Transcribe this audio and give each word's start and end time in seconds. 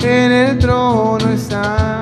en 0.00 0.32
el 0.32 0.58
trono 0.58 1.30
está. 1.30 1.96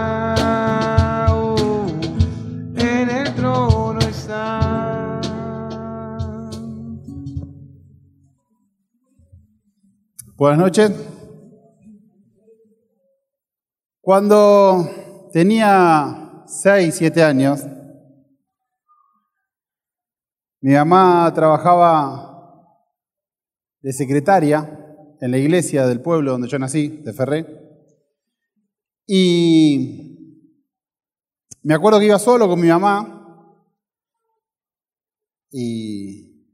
Buenas 10.36 10.58
noches. 10.58 10.92
Cuando 14.00 14.88
tenía 15.32 16.44
6, 16.46 16.94
7 16.94 17.22
años, 17.24 17.64
mi 20.60 20.74
mamá 20.74 21.32
trabajaba 21.34 22.30
de 23.80 23.92
secretaria 23.92 24.83
en 25.24 25.30
la 25.30 25.38
iglesia 25.38 25.86
del 25.86 26.02
pueblo 26.02 26.32
donde 26.32 26.48
yo 26.48 26.58
nací, 26.58 27.00
de 27.02 27.14
Ferré. 27.14 27.46
Y 29.06 30.52
me 31.62 31.72
acuerdo 31.72 31.98
que 31.98 32.04
iba 32.04 32.18
solo 32.18 32.46
con 32.46 32.60
mi 32.60 32.68
mamá 32.68 33.56
y 35.50 36.44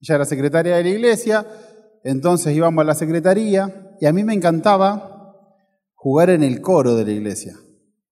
ella 0.00 0.14
era 0.14 0.24
secretaria 0.24 0.76
de 0.76 0.84
la 0.84 0.90
iglesia, 0.90 1.44
entonces 2.04 2.54
íbamos 2.54 2.82
a 2.82 2.84
la 2.84 2.94
secretaría 2.94 3.96
y 4.00 4.06
a 4.06 4.12
mí 4.12 4.22
me 4.22 4.34
encantaba 4.34 5.34
jugar 5.96 6.30
en 6.30 6.44
el 6.44 6.60
coro 6.60 6.94
de 6.94 7.04
la 7.04 7.10
iglesia. 7.10 7.58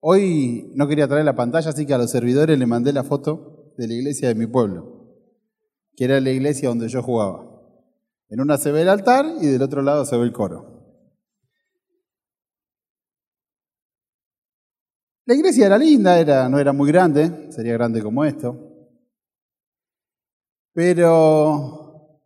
Hoy 0.01 0.73
no 0.75 0.89
quería 0.89 1.07
traer 1.07 1.25
la 1.25 1.37
pantalla, 1.37 1.71
así 1.71 1.87
que 1.87 1.95
a 1.95 1.99
los 1.99 2.11
servidores 2.11 2.59
le 2.59 2.67
mandé 2.67 2.93
la 2.93 3.05
foto 3.05 3.73
de 3.79 3.87
la 3.87 3.95
iglesia 3.95 4.27
de 4.27 4.35
mi 4.35 4.49
pueblo, 4.49 5.15
que 5.95 6.07
era 6.07 6.21
la 6.21 6.33
iglesia 6.33 6.71
donde 6.71 6.89
yo 6.89 7.05
jugaba. 7.05 7.46
En 8.29 8.41
una 8.41 8.59
se 8.59 8.73
ve 8.73 8.83
el 8.83 8.89
altar 8.89 9.25
y 9.41 9.47
del 9.47 9.63
otro 9.63 9.83
lado 9.83 10.05
se 10.05 10.17
ve 10.17 10.25
el 10.25 10.33
coro. 10.33 10.77
La 15.25 15.35
iglesia 15.35 15.67
era 15.67 15.79
linda, 15.79 16.19
era, 16.19 16.49
no 16.49 16.59
era 16.59 16.73
muy 16.73 16.91
grande, 16.91 17.51
sería 17.51 17.73
grande 17.73 18.03
como 18.03 18.25
esto. 18.25 18.57
Pero 20.73 22.21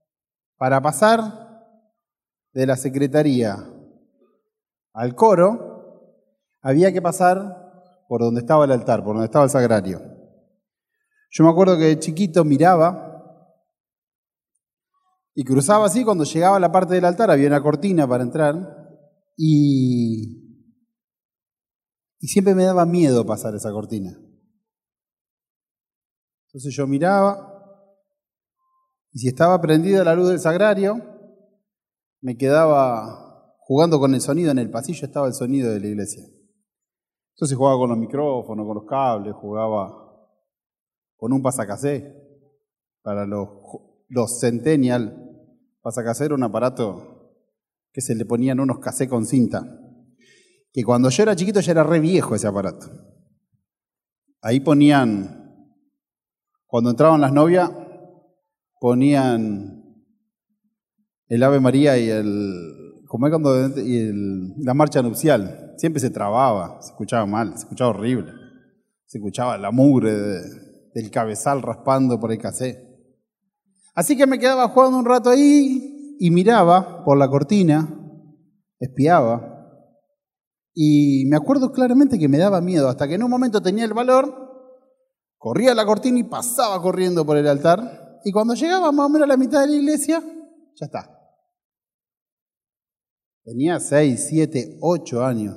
para 0.56 0.82
pasar 0.82 1.64
de 2.52 2.66
la 2.66 2.76
secretaría 2.76 3.56
al 4.92 5.14
coro, 5.14 5.70
había 6.60 6.92
que 6.92 7.00
pasar 7.00 8.04
por 8.08 8.20
donde 8.20 8.40
estaba 8.40 8.64
el 8.64 8.72
altar, 8.72 9.02
por 9.02 9.14
donde 9.14 9.26
estaba 9.26 9.44
el 9.44 9.50
sagrario. 9.50 10.02
Yo 11.30 11.44
me 11.44 11.50
acuerdo 11.50 11.78
que 11.78 11.84
de 11.84 11.98
chiquito 11.98 12.44
miraba 12.44 13.09
y 15.40 15.44
cruzaba 15.44 15.86
así, 15.86 16.04
cuando 16.04 16.24
llegaba 16.24 16.58
a 16.58 16.60
la 16.60 16.70
parte 16.70 16.96
del 16.96 17.06
altar 17.06 17.30
había 17.30 17.46
una 17.46 17.62
cortina 17.62 18.06
para 18.06 18.22
entrar 18.22 19.00
y, 19.38 20.68
y 22.18 22.28
siempre 22.28 22.54
me 22.54 22.64
daba 22.64 22.84
miedo 22.84 23.24
pasar 23.24 23.54
esa 23.54 23.72
cortina. 23.72 24.20
Entonces 26.44 26.76
yo 26.76 26.86
miraba 26.86 27.96
y 29.12 29.20
si 29.20 29.28
estaba 29.28 29.58
prendida 29.62 30.04
la 30.04 30.14
luz 30.14 30.28
del 30.28 30.40
sagrario, 30.40 31.00
me 32.20 32.36
quedaba 32.36 33.56
jugando 33.60 33.98
con 33.98 34.12
el 34.12 34.20
sonido, 34.20 34.50
en 34.50 34.58
el 34.58 34.70
pasillo 34.70 35.06
estaba 35.06 35.26
el 35.26 35.32
sonido 35.32 35.70
de 35.72 35.80
la 35.80 35.86
iglesia. 35.86 36.22
Entonces 37.36 37.56
jugaba 37.56 37.78
con 37.78 37.88
los 37.88 37.98
micrófonos, 37.98 38.66
con 38.66 38.74
los 38.74 38.84
cables, 38.84 39.32
jugaba 39.36 39.90
con 41.16 41.32
un 41.32 41.40
pasacasé 41.40 42.14
para 43.00 43.24
los, 43.24 43.48
los. 44.10 44.38
Pasacasé 45.82 46.26
era 46.26 46.34
un 46.34 46.42
aparato 46.42 47.34
que 47.92 48.00
se 48.00 48.14
le 48.14 48.24
ponían 48.24 48.60
unos 48.60 48.78
casé 48.78 49.08
con 49.08 49.26
cinta. 49.26 49.62
Que 50.72 50.84
cuando 50.84 51.10
yo 51.10 51.22
era 51.22 51.34
chiquito 51.34 51.60
ya 51.60 51.72
era 51.72 51.82
re 51.84 52.00
viejo 52.00 52.34
ese 52.34 52.46
aparato. 52.46 52.86
Ahí 54.42 54.60
ponían, 54.60 55.74
cuando 56.66 56.90
entraban 56.90 57.20
las 57.20 57.32
novias, 57.32 57.70
ponían 58.78 59.84
el 61.28 61.42
Ave 61.42 61.60
María 61.60 61.98
y 61.98 62.08
el, 62.08 63.02
como 63.06 63.26
es 63.26 63.30
cuando, 63.30 63.80
y 63.80 63.98
el- 63.98 64.54
la 64.58 64.74
marcha 64.74 65.02
nupcial. 65.02 65.74
Siempre 65.76 66.00
se 66.00 66.10
trababa, 66.10 66.80
se 66.82 66.90
escuchaba 66.90 67.26
mal, 67.26 67.50
se 67.52 67.60
escuchaba 67.60 67.90
horrible. 67.90 68.32
Se 69.06 69.18
escuchaba 69.18 69.58
la 69.58 69.70
mugre 69.70 70.12
de- 70.14 70.60
del 70.94 71.10
cabezal 71.10 71.62
raspando 71.62 72.18
por 72.20 72.32
el 72.32 72.38
casé. 72.38 72.89
Así 73.94 74.16
que 74.16 74.26
me 74.26 74.38
quedaba 74.38 74.68
jugando 74.68 74.98
un 74.98 75.04
rato 75.04 75.30
ahí 75.30 76.16
y 76.18 76.30
miraba 76.30 77.04
por 77.04 77.18
la 77.18 77.28
cortina, 77.28 77.88
espiaba. 78.78 79.50
Y 80.74 81.24
me 81.26 81.36
acuerdo 81.36 81.72
claramente 81.72 82.18
que 82.18 82.28
me 82.28 82.38
daba 82.38 82.60
miedo, 82.60 82.88
hasta 82.88 83.08
que 83.08 83.14
en 83.14 83.22
un 83.22 83.30
momento 83.30 83.60
tenía 83.60 83.84
el 83.84 83.92
valor, 83.92 84.34
corría 85.38 85.74
la 85.74 85.84
cortina 85.84 86.18
y 86.18 86.24
pasaba 86.24 86.80
corriendo 86.80 87.24
por 87.24 87.36
el 87.36 87.48
altar. 87.48 88.20
Y 88.24 88.32
cuando 88.32 88.54
llegaba 88.54 88.92
más 88.92 89.06
o 89.06 89.08
menos 89.08 89.24
a 89.24 89.28
la 89.28 89.36
mitad 89.36 89.62
de 89.62 89.68
la 89.68 89.76
iglesia, 89.76 90.20
ya 90.20 90.86
está. 90.86 91.16
Tenía 93.44 93.80
6, 93.80 94.26
7, 94.28 94.78
8 94.80 95.24
años. 95.24 95.56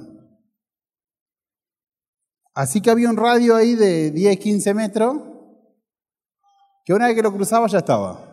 Así 2.56 2.82
que 2.82 2.92
había 2.92 3.10
un 3.10 3.18
radio 3.18 3.56
ahí 3.56 3.76
de 3.76 4.12
10, 4.12 4.40
15 4.40 4.74
metros, 4.74 5.18
que 6.84 6.94
una 6.94 7.08
vez 7.08 7.16
que 7.16 7.22
lo 7.22 7.34
cruzaba 7.34 7.68
ya 7.68 7.80
estaba. 7.80 8.30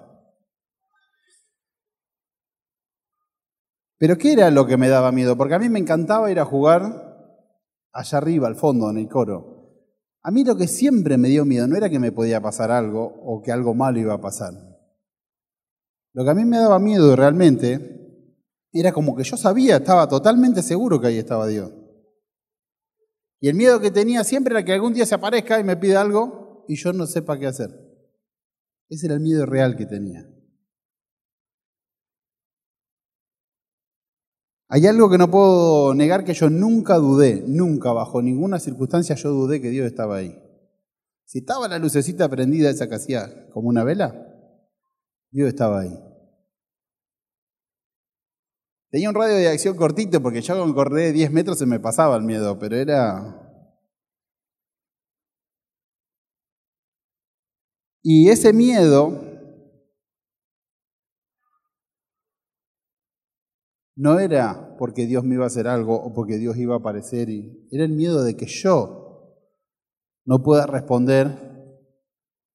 Pero 3.99 4.17
¿qué 4.17 4.33
era 4.33 4.51
lo 4.51 4.67
que 4.67 4.77
me 4.77 4.89
daba 4.89 5.13
miedo? 5.13 5.37
Porque 5.37 5.55
a 5.55 5.59
mí 5.59 5.69
me 5.69 5.79
encantaba 5.79 6.31
ir 6.31 6.41
a 6.41 6.47
jugar 6.47 7.11
allá 7.93 8.19
arriba, 8.19 8.49
al 8.49 8.57
fondo, 8.57 8.91
en 8.91 8.97
el 8.97 9.09
coro. 9.09 9.61
A 10.23 10.31
mí 10.31 10.43
lo 10.43 10.57
que 10.57 10.69
siempre 10.69 11.19
me 11.19 11.29
dio 11.29 11.45
miedo 11.45 11.67
no 11.67 11.77
era 11.77 11.91
que 11.91 11.99
me 11.99 12.11
podía 12.11 12.41
pasar 12.41 12.71
algo 12.71 13.05
o 13.05 13.43
que 13.43 13.53
algo 13.53 13.75
malo 13.75 13.99
iba 13.99 14.15
a 14.15 14.21
pasar. 14.21 14.55
Lo 16.13 16.25
que 16.25 16.31
a 16.31 16.35
mí 16.35 16.45
me 16.45 16.59
daba 16.59 16.79
miedo 16.79 17.15
realmente 17.15 18.35
era 18.73 18.93
como 18.93 19.17
que 19.17 19.23
yo 19.25 19.37
sabía, 19.37 19.77
estaba 19.77 20.09
totalmente 20.09 20.63
seguro 20.63 21.01
que 21.01 21.09
ahí 21.09 21.19
estaba 21.19 21.47
Dios. 21.47 21.71
Y 23.41 23.49
el 23.49 23.55
miedo 23.55 23.81
que 23.81 23.91
tenía 23.91 24.25
siempre 24.25 24.53
era 24.55 24.65
que 24.65 24.73
algún 24.73 24.93
día 24.93 25.07
se 25.07 25.15
aparezca 25.15 25.59
y 25.59 25.65
me 25.65 25.77
pida 25.77 26.01
algo 26.01 26.65
y 26.69 26.77
yo 26.77 26.93
no 26.93 27.07
sepa 27.07 27.39
qué 27.39 27.47
hacer. 27.47 27.90
Ese 28.91 29.07
era 29.07 29.15
el 29.15 29.21
miedo 29.21 29.47
real 29.47 29.77
que 29.77 29.87
tenía. 29.87 30.29
Hay 34.69 34.87
algo 34.87 35.09
que 35.11 35.19
no 35.19 35.31
puedo 35.31 35.95
negar 35.95 36.25
que 36.25 36.35
yo 36.35 36.51
nunca 36.51 36.97
dudé, 36.97 37.43
nunca, 37.47 37.93
bajo 37.93 38.21
ninguna 38.21 38.59
circunstancia 38.61 39.17
yo 39.17 39.31
dudé 39.31 39.61
que 39.61 39.71
Dios 39.71 39.87
estaba 39.87 40.17
ahí. 40.17 40.37
Si 41.25 41.39
estaba 41.39 41.69
la 41.69 41.79
lucecita 41.79 42.29
prendida 42.29 42.71
esa 42.71 42.89
que 42.89 42.97
hacía 42.97 43.49
como 43.51 43.69
una 43.69 43.85
vela, 43.85 44.27
Dios 45.31 45.49
estaba 45.49 45.81
ahí. 45.81 45.97
Tenía 48.91 49.09
un 49.09 49.15
radio 49.15 49.37
de 49.37 49.49
acción 49.49 49.77
cortito 49.77 50.21
porque 50.21 50.43
ya 50.43 50.55
correr 50.75 51.07
de 51.07 51.13
10 51.13 51.31
metros 51.31 51.59
se 51.59 51.67
me 51.67 51.79
pasaba 51.79 52.17
el 52.17 52.23
miedo, 52.23 52.59
pero 52.59 52.77
era... 52.77 53.40
Y 58.03 58.31
ese 58.31 58.53
miedo 58.53 59.31
no 63.97 64.19
era 64.19 64.77
porque 64.79 65.07
Dios 65.07 65.25
me 65.25 65.35
iba 65.35 65.45
a 65.45 65.49
hacer 65.49 65.69
algo 65.69 65.95
o 65.95 66.15
porque 66.15 66.39
Dios 66.39 66.57
iba 66.57 66.75
a 66.75 66.79
aparecer, 66.79 67.29
era 67.71 67.85
el 67.85 67.93
miedo 67.93 68.25
de 68.25 68.37
que 68.37 68.47
yo 68.47 69.37
no 70.25 70.43
pueda 70.43 70.67
responder 70.67 71.27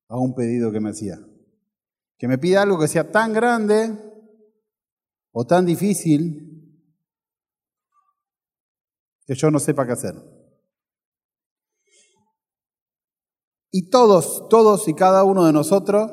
a 0.08 0.18
un 0.18 0.34
pedido 0.34 0.72
que 0.72 0.80
me 0.80 0.90
hacía. 0.90 1.20
Que 2.18 2.28
me 2.28 2.38
pida 2.38 2.64
algo 2.64 2.80
que 2.80 2.88
sea 2.88 3.12
tan 3.12 3.34
grande 3.34 3.92
o 5.32 5.46
tan 5.46 5.66
difícil 5.66 6.46
que 9.28 9.36
yo 9.36 9.52
no 9.52 9.60
sepa 9.60 9.86
qué 9.86 9.92
hacer. 9.92 10.16
Y 13.78 13.90
todos, 13.90 14.48
todos 14.48 14.88
y 14.88 14.94
cada 14.94 15.26
uno 15.26 15.46
de 15.46 15.52
nosotros, 15.52 16.10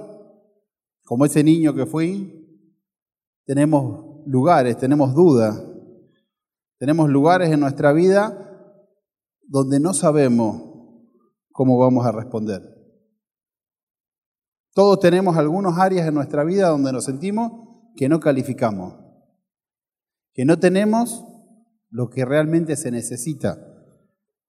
como 1.05 1.25
ese 1.27 1.45
niño 1.45 1.73
que 1.77 1.87
fui, 1.87 2.69
tenemos 3.45 4.27
lugares, 4.27 4.77
tenemos 4.79 5.15
dudas, 5.15 5.63
tenemos 6.79 7.09
lugares 7.09 7.53
en 7.53 7.61
nuestra 7.61 7.93
vida 7.93 8.37
donde 9.47 9.79
no 9.79 9.95
sabemos 9.95 10.61
cómo 11.53 11.79
vamos 11.79 12.05
a 12.05 12.11
responder. 12.11 12.63
Todos 14.75 14.99
tenemos 14.99 15.37
algunas 15.37 15.79
áreas 15.79 16.09
en 16.09 16.15
nuestra 16.15 16.43
vida 16.43 16.67
donde 16.67 16.93
nos 16.93 17.05
sentimos 17.05 17.53
que 17.95 18.09
no 18.09 18.19
calificamos, 18.19 18.95
que 20.33 20.45
no 20.45 20.59
tenemos 20.59 21.25
lo 21.91 22.11
que 22.11 22.25
realmente 22.25 22.75
se 22.75 22.91
necesita 22.91 23.57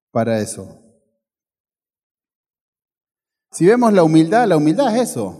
para 0.09 0.39
eso. 0.39 0.82
Si 3.53 3.65
vemos 3.65 3.93
la 3.93 4.03
humildad, 4.03 4.47
la 4.47 4.57
humildad 4.57 4.95
es 4.95 5.11
eso. 5.11 5.39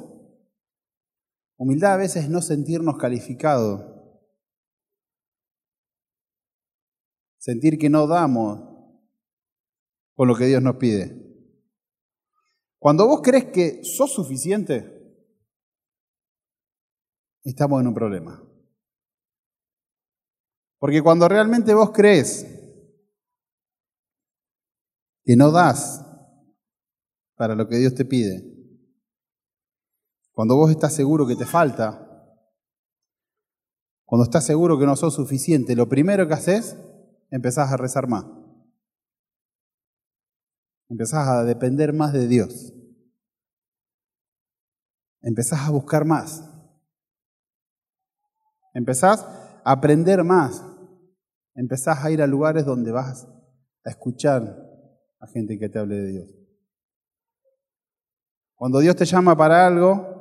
Humildad 1.58 1.94
a 1.94 1.98
veces 1.98 2.24
es 2.24 2.30
no 2.30 2.42
sentirnos 2.42 2.98
calificados. 2.98 3.94
sentir 7.44 7.78
que 7.78 7.90
no 7.90 8.08
damos 8.08 8.58
con 10.14 10.30
lo 10.30 10.36
que 10.36 10.46
Dios 10.46 10.64
nos 10.64 10.78
pide. 10.78 11.14
Cuando 12.80 13.06
vos 13.06 13.20
crees 13.22 13.52
que 13.52 13.84
sos 13.84 14.14
suficiente, 14.14 15.30
estamos 17.44 17.82
en 17.82 17.88
un 17.88 17.94
problema. 17.94 18.42
Porque 20.80 21.02
cuando 21.02 21.28
realmente 21.28 21.74
vos 21.74 21.92
crees 21.92 22.46
que 25.26 25.36
no 25.36 25.52
das 25.52 26.02
para 27.36 27.56
lo 27.56 27.68
que 27.68 27.78
Dios 27.78 27.96
te 27.96 28.06
pide, 28.06 28.54
cuando 30.34 30.56
vos 30.56 30.72
estás 30.72 30.94
seguro 30.94 31.28
que 31.28 31.36
te 31.36 31.46
falta, 31.46 32.10
cuando 34.04 34.24
estás 34.24 34.46
seguro 34.46 34.80
que 34.80 34.86
no 34.86 34.96
sos 34.96 35.14
suficiente, 35.14 35.76
lo 35.76 35.88
primero 35.88 36.28
que 36.28 36.34
haces, 36.34 36.78
empezás 37.30 37.72
a 37.72 37.78
rezar 37.78 38.08
más. 38.08 38.26
Empezás 40.90 41.28
a 41.28 41.44
depender 41.44 41.94
más 41.94 42.14
de 42.14 42.28
Dios. 42.28 42.74
Empezás 45.22 45.62
a 45.62 45.72
buscar 45.72 46.06
más. 46.06 46.44
Empezás 48.74 49.24
a 49.64 49.72
aprender 49.72 50.24
más. 50.24 50.64
Empezás 51.56 52.04
a 52.04 52.12
ir 52.12 52.22
a 52.22 52.28
lugares 52.28 52.66
donde 52.66 52.92
vas 52.92 53.28
a 53.86 53.90
escuchar 53.90 54.44
a 55.20 55.28
gente 55.28 55.58
que 55.58 55.70
te 55.70 55.80
hable 55.80 55.96
de 55.96 56.08
Dios. 56.08 56.43
Cuando 58.56 58.80
Dios 58.80 58.96
te 58.96 59.06
llama 59.06 59.36
para 59.36 59.66
algo, 59.66 60.14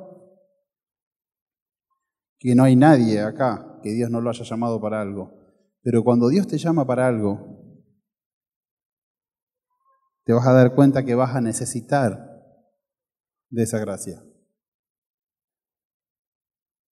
que 2.39 2.55
no 2.55 2.63
hay 2.63 2.75
nadie 2.75 3.21
acá 3.21 3.79
que 3.81 3.91
Dios 3.91 4.09
no 4.09 4.21
lo 4.21 4.29
haya 4.29 4.43
llamado 4.43 4.81
para 4.81 5.01
algo, 5.01 5.33
pero 5.81 6.03
cuando 6.03 6.29
Dios 6.29 6.47
te 6.47 6.57
llama 6.57 6.87
para 6.87 7.07
algo, 7.07 7.63
te 10.23 10.33
vas 10.33 10.47
a 10.47 10.53
dar 10.53 10.73
cuenta 10.73 11.03
que 11.03 11.15
vas 11.15 11.35
a 11.35 11.41
necesitar 11.41 12.33
de 13.49 13.63
esa 13.63 13.79
gracia. 13.79 14.23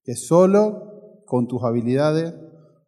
Que 0.03 0.15
solo 0.15 1.23
con 1.25 1.47
tus 1.47 1.63
habilidades 1.63 2.35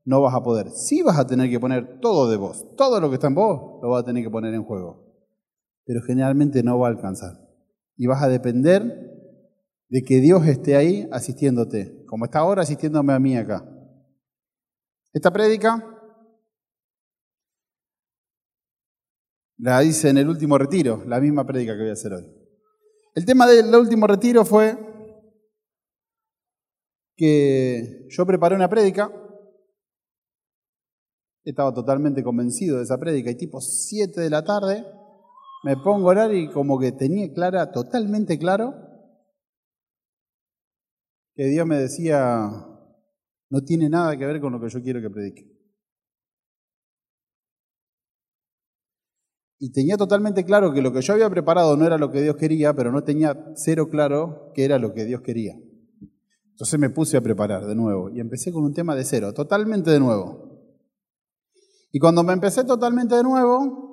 no 0.04 0.22
vas 0.22 0.36
a 0.36 0.44
poder. 0.44 0.70
Sí 0.72 1.02
vas 1.02 1.18
a 1.18 1.26
tener 1.26 1.50
que 1.50 1.60
poner 1.60 2.02
todo 2.02 2.30
de 2.30 2.36
vos, 2.36 2.76
todo 2.76 3.00
lo 3.00 3.10
que 3.10 3.16
está 3.16 3.28
en 3.28 3.36
vos 3.36 3.82
lo 3.82 3.90
vas 3.90 4.04
a 4.04 4.06
tener 4.06 4.24
que 4.24 4.30
poner 4.30 4.54
en 4.54 4.66
juego. 4.66 5.02
Pero 5.86 6.02
generalmente 6.02 6.62
no 6.62 6.78
va 6.78 6.88
a 6.88 6.92
alcanzar. 6.92 7.43
Y 7.96 8.08
vas 8.08 8.24
a 8.24 8.28
depender 8.28 8.82
de 9.90 10.02
que 10.02 10.20
Dios 10.20 10.48
esté 10.48 10.76
ahí 10.76 11.08
asistiéndote, 11.12 12.04
como 12.08 12.26
está 12.26 12.40
ahora 12.40 12.64
asistiéndome 12.64 13.14
a 13.14 13.20
mí 13.20 13.38
acá. 13.38 13.64
Esta 15.14 15.32
prédica 15.32 15.94
la 19.58 19.84
hice 19.84 20.10
en 20.10 20.18
el 20.18 20.28
último 20.28 20.58
retiro, 20.58 21.04
la 21.06 21.20
misma 21.20 21.46
prédica 21.46 21.74
que 21.74 21.82
voy 21.82 21.90
a 21.90 21.94
hacer 21.94 22.14
hoy. 22.14 22.26
El 23.14 23.26
tema 23.26 23.46
del 23.46 23.74
último 23.76 24.08
retiro 24.08 24.44
fue 24.44 24.76
que 27.16 28.08
yo 28.10 28.26
preparé 28.26 28.56
una 28.56 28.70
prédica, 28.70 29.12
estaba 31.44 31.74
totalmente 31.74 32.24
convencido 32.24 32.78
de 32.78 32.84
esa 32.84 32.98
prédica 32.98 33.30
y 33.30 33.36
tipo 33.36 33.62
7 33.62 34.20
de 34.20 34.30
la 34.30 34.44
tarde 34.44 34.84
me 35.64 35.78
pongo 35.78 36.10
a 36.10 36.12
orar 36.12 36.36
y 36.36 36.50
como 36.50 36.78
que 36.78 36.92
tenía 36.92 37.32
clara, 37.34 37.72
totalmente 37.72 38.38
claro, 38.38 38.76
que 41.36 41.46
Dios 41.46 41.66
me 41.66 41.78
decía, 41.78 42.50
no 43.50 43.62
tiene 43.62 43.90
nada 43.90 44.16
que 44.18 44.26
ver 44.26 44.42
con 44.42 44.54
lo 44.54 44.60
que 44.60 44.70
yo 44.70 44.82
quiero 44.82 45.02
que 45.02 45.10
predique. 45.10 45.50
Y 49.58 49.72
tenía 49.72 49.96
totalmente 49.96 50.44
claro 50.44 50.74
que 50.74 50.82
lo 50.82 50.92
que 50.92 51.02
yo 51.02 51.14
había 51.14 51.30
preparado 51.30 51.78
no 51.78 51.86
era 51.86 51.98
lo 51.98 52.12
que 52.12 52.22
Dios 52.22 52.36
quería, 52.36 52.74
pero 52.74 52.92
no 52.92 53.04
tenía 53.06 53.54
cero 53.56 53.88
claro 53.90 54.52
que 54.54 54.66
era 54.66 54.78
lo 54.78 54.94
que 54.94 55.06
Dios 55.06 55.22
quería. 55.22 55.58
Entonces 56.52 56.78
me 56.78 56.90
puse 56.90 57.16
a 57.16 57.22
preparar 57.22 57.66
de 57.66 57.74
nuevo 57.74 58.10
y 58.10 58.20
empecé 58.20 58.52
con 58.52 58.66
un 58.66 58.74
tema 58.74 58.94
de 58.96 59.06
cero, 59.06 59.34
totalmente 59.34 59.90
de 59.90 60.02
nuevo. 60.02 60.54
Y 61.94 62.00
cuando 62.00 62.24
me 62.24 62.34
empecé 62.34 62.66
totalmente 62.66 63.16
de 63.16 63.24
nuevo, 63.24 63.93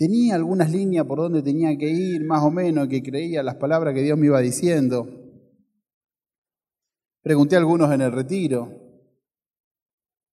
tenía 0.00 0.34
algunas 0.34 0.72
líneas 0.72 1.04
por 1.04 1.18
donde 1.18 1.42
tenía 1.42 1.76
que 1.76 1.90
ir, 1.90 2.24
más 2.24 2.42
o 2.42 2.50
menos, 2.50 2.88
que 2.88 3.02
creía 3.02 3.42
las 3.42 3.56
palabras 3.56 3.92
que 3.92 4.00
Dios 4.00 4.16
me 4.16 4.26
iba 4.26 4.40
diciendo. 4.40 5.06
Pregunté 7.20 7.54
a 7.54 7.58
algunos 7.58 7.92
en 7.92 8.00
el 8.00 8.10
retiro 8.10 8.72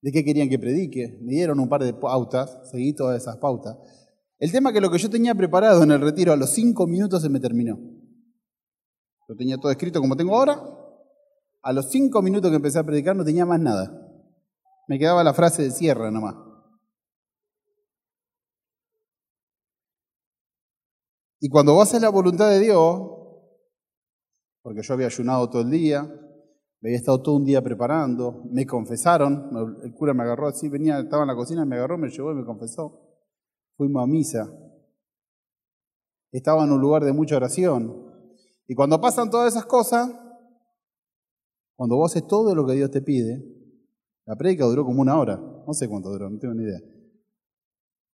de 0.01 0.11
qué 0.13 0.23
querían 0.23 0.47
que 0.47 0.57
predique. 0.57 1.19
Me 1.21 1.33
dieron 1.33 1.59
un 1.59 1.67
par 1.67 1.83
de 1.83 1.93
pautas, 1.93 2.61
seguí 2.71 2.95
todas 2.95 3.21
esas 3.21 3.39
pautas. 3.39 3.75
El 4.39 4.53
tema 4.53 4.71
que 4.71 4.79
lo 4.79 4.89
que 4.89 4.99
yo 4.99 5.09
tenía 5.09 5.35
preparado 5.35 5.83
en 5.83 5.91
el 5.91 5.99
retiro 5.99 6.31
a 6.31 6.37
los 6.37 6.51
cinco 6.51 6.87
minutos 6.87 7.21
se 7.21 7.27
me 7.27 7.41
terminó. 7.41 7.77
Lo 9.27 9.35
tenía 9.35 9.57
todo 9.57 9.69
escrito 9.69 9.99
como 9.99 10.15
tengo 10.15 10.37
ahora. 10.37 10.61
A 11.61 11.73
los 11.73 11.89
cinco 11.91 12.21
minutos 12.21 12.51
que 12.51 12.55
empecé 12.55 12.79
a 12.79 12.85
predicar 12.85 13.17
no 13.17 13.25
tenía 13.25 13.45
más 13.45 13.59
nada. 13.59 13.91
Me 14.87 14.97
quedaba 14.97 15.25
la 15.25 15.33
frase 15.33 15.63
de 15.63 15.71
cierre 15.71 16.09
nomás. 16.09 16.46
Y 21.39 21.49
cuando 21.49 21.73
vos 21.73 21.87
haces 21.87 22.01
la 22.01 22.09
voluntad 22.09 22.49
de 22.49 22.59
Dios, 22.59 23.01
porque 24.61 24.81
yo 24.81 24.93
había 24.93 25.07
ayunado 25.07 25.49
todo 25.49 25.61
el 25.61 25.69
día, 25.69 25.99
había 26.81 26.95
estado 26.97 27.21
todo 27.21 27.35
un 27.35 27.45
día 27.45 27.63
preparando, 27.63 28.43
me 28.51 28.65
confesaron, 28.65 29.79
el 29.83 29.93
cura 29.93 30.13
me 30.13 30.23
agarró 30.23 30.47
así, 30.47 30.69
venía, 30.69 30.99
estaba 30.99 31.23
en 31.23 31.27
la 31.27 31.35
cocina, 31.35 31.65
me 31.65 31.75
agarró, 31.75 31.97
me 31.97 32.09
llevó 32.09 32.31
y 32.31 32.35
me 32.35 32.45
confesó. 32.45 33.01
Fuimos 33.75 34.03
a 34.03 34.07
misa. 34.07 34.51
Estaba 36.31 36.63
en 36.63 36.71
un 36.71 36.81
lugar 36.81 37.03
de 37.03 37.13
mucha 37.13 37.37
oración. 37.37 38.07
Y 38.67 38.75
cuando 38.75 38.99
pasan 38.99 39.29
todas 39.29 39.53
esas 39.53 39.65
cosas, 39.65 40.11
cuando 41.75 41.95
vos 41.95 42.11
haces 42.11 42.27
todo 42.27 42.53
lo 42.55 42.65
que 42.65 42.73
Dios 42.73 42.91
te 42.91 43.01
pide, 43.01 43.43
la 44.25 44.35
prédica 44.35 44.65
duró 44.65 44.83
como 44.83 45.01
una 45.01 45.17
hora, 45.17 45.37
no 45.37 45.73
sé 45.73 45.87
cuánto 45.87 46.09
duró, 46.09 46.29
no 46.29 46.37
tengo 46.39 46.53
ni 46.53 46.63
idea. 46.63 46.81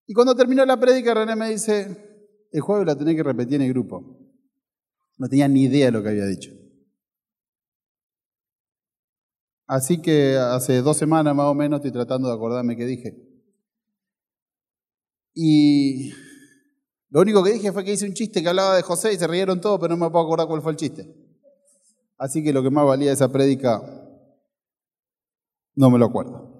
Y 0.06 0.14
cuando 0.14 0.36
terminó 0.36 0.66
la 0.66 0.80
prédica, 0.80 1.14
René 1.14 1.36
me 1.36 1.50
dice, 1.50 2.13
el 2.54 2.62
jueves 2.62 2.86
la 2.86 2.96
tenés 2.96 3.16
que 3.16 3.24
repetir 3.24 3.56
en 3.56 3.64
el 3.64 3.74
grupo. 3.74 4.20
No 5.18 5.28
tenía 5.28 5.48
ni 5.48 5.64
idea 5.64 5.88
de 5.88 5.92
lo 5.92 6.04
que 6.04 6.10
había 6.10 6.28
dicho. 6.28 6.52
Así 9.66 10.02
que 10.02 10.38
hace 10.38 10.84
dos 10.84 10.98
semanas 10.98 11.36
más 11.36 11.48
o 11.48 11.56
menos 11.56 11.80
estoy 11.80 11.92
tratando 11.92 12.28
de 12.28 12.36
acordarme 12.36 12.78
qué 12.78 12.86
dije. 12.86 13.18
Y 15.34 16.12
lo 17.10 17.22
único 17.22 17.44
que 17.44 17.54
dije 17.54 17.72
fue 17.72 17.84
que 17.84 17.94
hice 17.94 18.06
un 18.06 18.14
chiste 18.14 18.44
que 18.44 18.50
hablaba 18.50 18.76
de 18.76 18.84
José 18.84 19.14
y 19.14 19.18
se 19.18 19.26
rieron 19.26 19.60
todos, 19.60 19.80
pero 19.80 19.96
no 19.96 20.06
me 20.06 20.12
puedo 20.12 20.26
acordar 20.26 20.48
cuál 20.48 20.62
fue 20.62 20.74
el 20.74 20.78
chiste. 20.78 21.12
Así 22.20 22.44
que 22.44 22.54
lo 22.54 22.62
que 22.62 22.70
más 22.70 22.86
valía 22.86 23.12
esa 23.12 23.30
prédica 23.30 23.82
no 25.74 25.90
me 25.90 25.98
lo 25.98 26.06
acuerdo. 26.06 26.54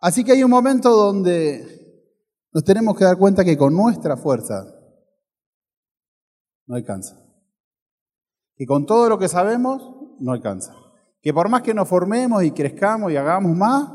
Así 0.00 0.24
que 0.24 0.32
hay 0.32 0.42
un 0.42 0.50
momento 0.50 0.90
donde 0.90 1.77
nos 2.52 2.64
tenemos 2.64 2.96
que 2.96 3.04
dar 3.04 3.18
cuenta 3.18 3.44
que 3.44 3.56
con 3.56 3.74
nuestra 3.74 4.16
fuerza 4.16 4.64
no 6.66 6.74
alcanza. 6.76 7.16
Y 8.56 8.66
con 8.66 8.86
todo 8.86 9.08
lo 9.08 9.18
que 9.18 9.28
sabemos 9.28 9.82
no 10.20 10.32
alcanza. 10.32 10.74
Que 11.20 11.32
por 11.32 11.48
más 11.48 11.62
que 11.62 11.74
nos 11.74 11.88
formemos 11.88 12.42
y 12.44 12.50
crezcamos 12.50 13.12
y 13.12 13.16
hagamos 13.16 13.56
más, 13.56 13.90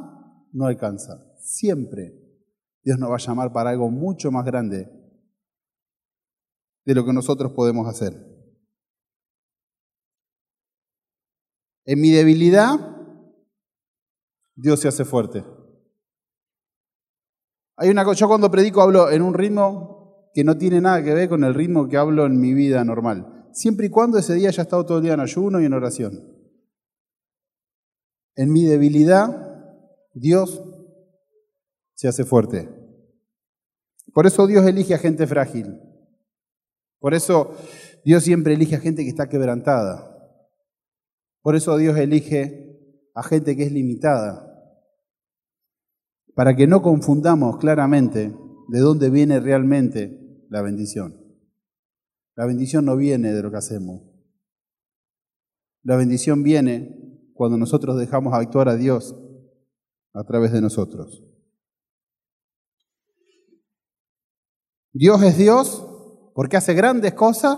no 0.51 0.65
alcanza. 0.65 1.13
Siempre 1.39 2.24
Dios 2.83 3.00
nos 3.00 3.10
va 3.10 3.15
a 3.15 3.19
llamar 3.19 3.51
para 3.51 3.69
algo 3.69 3.89
mucho 3.89 4.31
más 4.31 4.45
grande 4.45 4.89
de 6.86 6.95
lo 6.95 7.05
que 7.05 7.13
nosotros 7.13 7.53
podemos 7.53 7.88
hacer. 7.88 8.13
En 11.86 12.00
mi 12.00 12.12
debilidad, 12.12 12.75
Dios 14.55 14.79
se 14.79 14.88
hace 14.88 15.05
fuerte. 15.05 15.43
Hay 17.77 17.89
una 17.89 18.12
yo 18.13 18.27
cuando 18.27 18.51
predico 18.51 18.82
hablo 18.82 19.10
en 19.10 19.22
un 19.22 19.34
ritmo 19.34 20.30
que 20.34 20.44
no 20.44 20.58
tiene 20.58 20.82
nada 20.82 21.03
que 21.03 21.13
ver 21.13 21.30
con 21.30 21.44
el 21.44 21.53
ritmo 21.53 21.88
que 21.88 21.98
hablo 21.98 22.25
en 22.25 22.39
mi 22.39 22.53
vida 22.53 22.84
normal 22.84 23.34
siempre 23.53 23.86
y 23.86 23.89
cuando 23.89 24.18
ese 24.18 24.34
día 24.34 24.50
haya 24.50 24.63
estado 24.63 24.86
todo 24.86 24.98
el 24.98 25.03
día 25.03 25.13
en 25.13 25.20
ayuno 25.20 25.62
y 25.62 25.65
en 25.65 25.74
oración. 25.74 26.20
En 28.36 28.51
mi 28.51 28.65
debilidad, 28.65 29.30
Dios 30.13 30.62
se 31.94 32.08
hace 32.08 32.25
fuerte. 32.25 32.68
Por 34.13 34.25
eso 34.25 34.48
Dios 34.48 34.65
elige 34.65 34.96
a 34.96 34.98
gente 34.98 35.27
frágil. 35.27 35.80
Por 37.00 37.13
eso 37.13 37.56
Dios 38.03 38.24
siempre 38.24 38.53
elige 38.53 38.75
a 38.75 38.80
gente 38.80 39.03
que 39.03 39.10
está 39.10 39.30
quebrantada. 39.30 40.10
Por 41.42 41.56
eso 41.56 41.77
Dios 41.77 41.98
elige 41.98 43.10
a 43.13 43.24
gente 43.24 43.56
que 43.56 43.63
es 43.63 43.72
limitada. 43.72 44.50
Para 46.36 46.56
que 46.56 46.68
no 46.68 46.82
confundamos 46.82 47.58
claramente 47.58 48.36
de 48.68 48.80
dónde 48.80 49.10
viene 49.10 49.40
realmente 49.40 50.46
la 50.50 50.62
bendición. 50.62 51.20
La 52.36 52.46
bendición 52.46 52.86
no 52.86 52.98
viene 52.98 53.32
de 53.32 53.44
lo 53.44 53.52
que 53.52 53.58
hacemos. 53.58 54.02
La 55.84 55.96
bendición 55.96 56.44
viene 56.44 57.32
cuando 57.34 57.58
nosotros 57.58 57.98
dejamos 57.98 58.34
actuar 58.34 58.70
a 58.70 58.75
Dios 58.75 59.16
a 60.13 60.24
través 60.24 60.52
de 60.52 60.62
nosotros. 60.62 61.24
Dios 64.94 65.22
es 65.24 65.38
Dios 65.38 65.86
porque 66.34 66.58
hace 66.58 66.74
grandes 66.74 67.13
cosas 67.13 67.58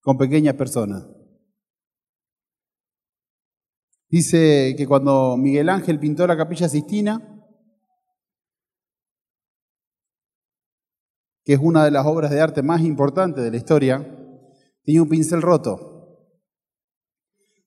con 0.00 0.16
pequeñas 0.16 0.54
personas. 0.54 1.04
Dice 4.10 4.74
que 4.76 4.86
cuando 4.86 5.36
Miguel 5.36 5.68
Ángel 5.68 6.00
pintó 6.00 6.26
la 6.26 6.36
capilla 6.36 6.68
Sistina, 6.68 7.34
que 11.44 11.52
es 11.54 11.60
una 11.60 11.84
de 11.84 11.90
las 11.90 12.06
obras 12.06 12.30
de 12.30 12.40
arte 12.40 12.62
más 12.62 12.82
importantes 12.82 13.44
de 13.44 13.50
la 13.50 13.56
historia, 13.56 13.98
tenía 14.84 15.02
un 15.02 15.08
pincel 15.08 15.42
roto. 15.42 15.88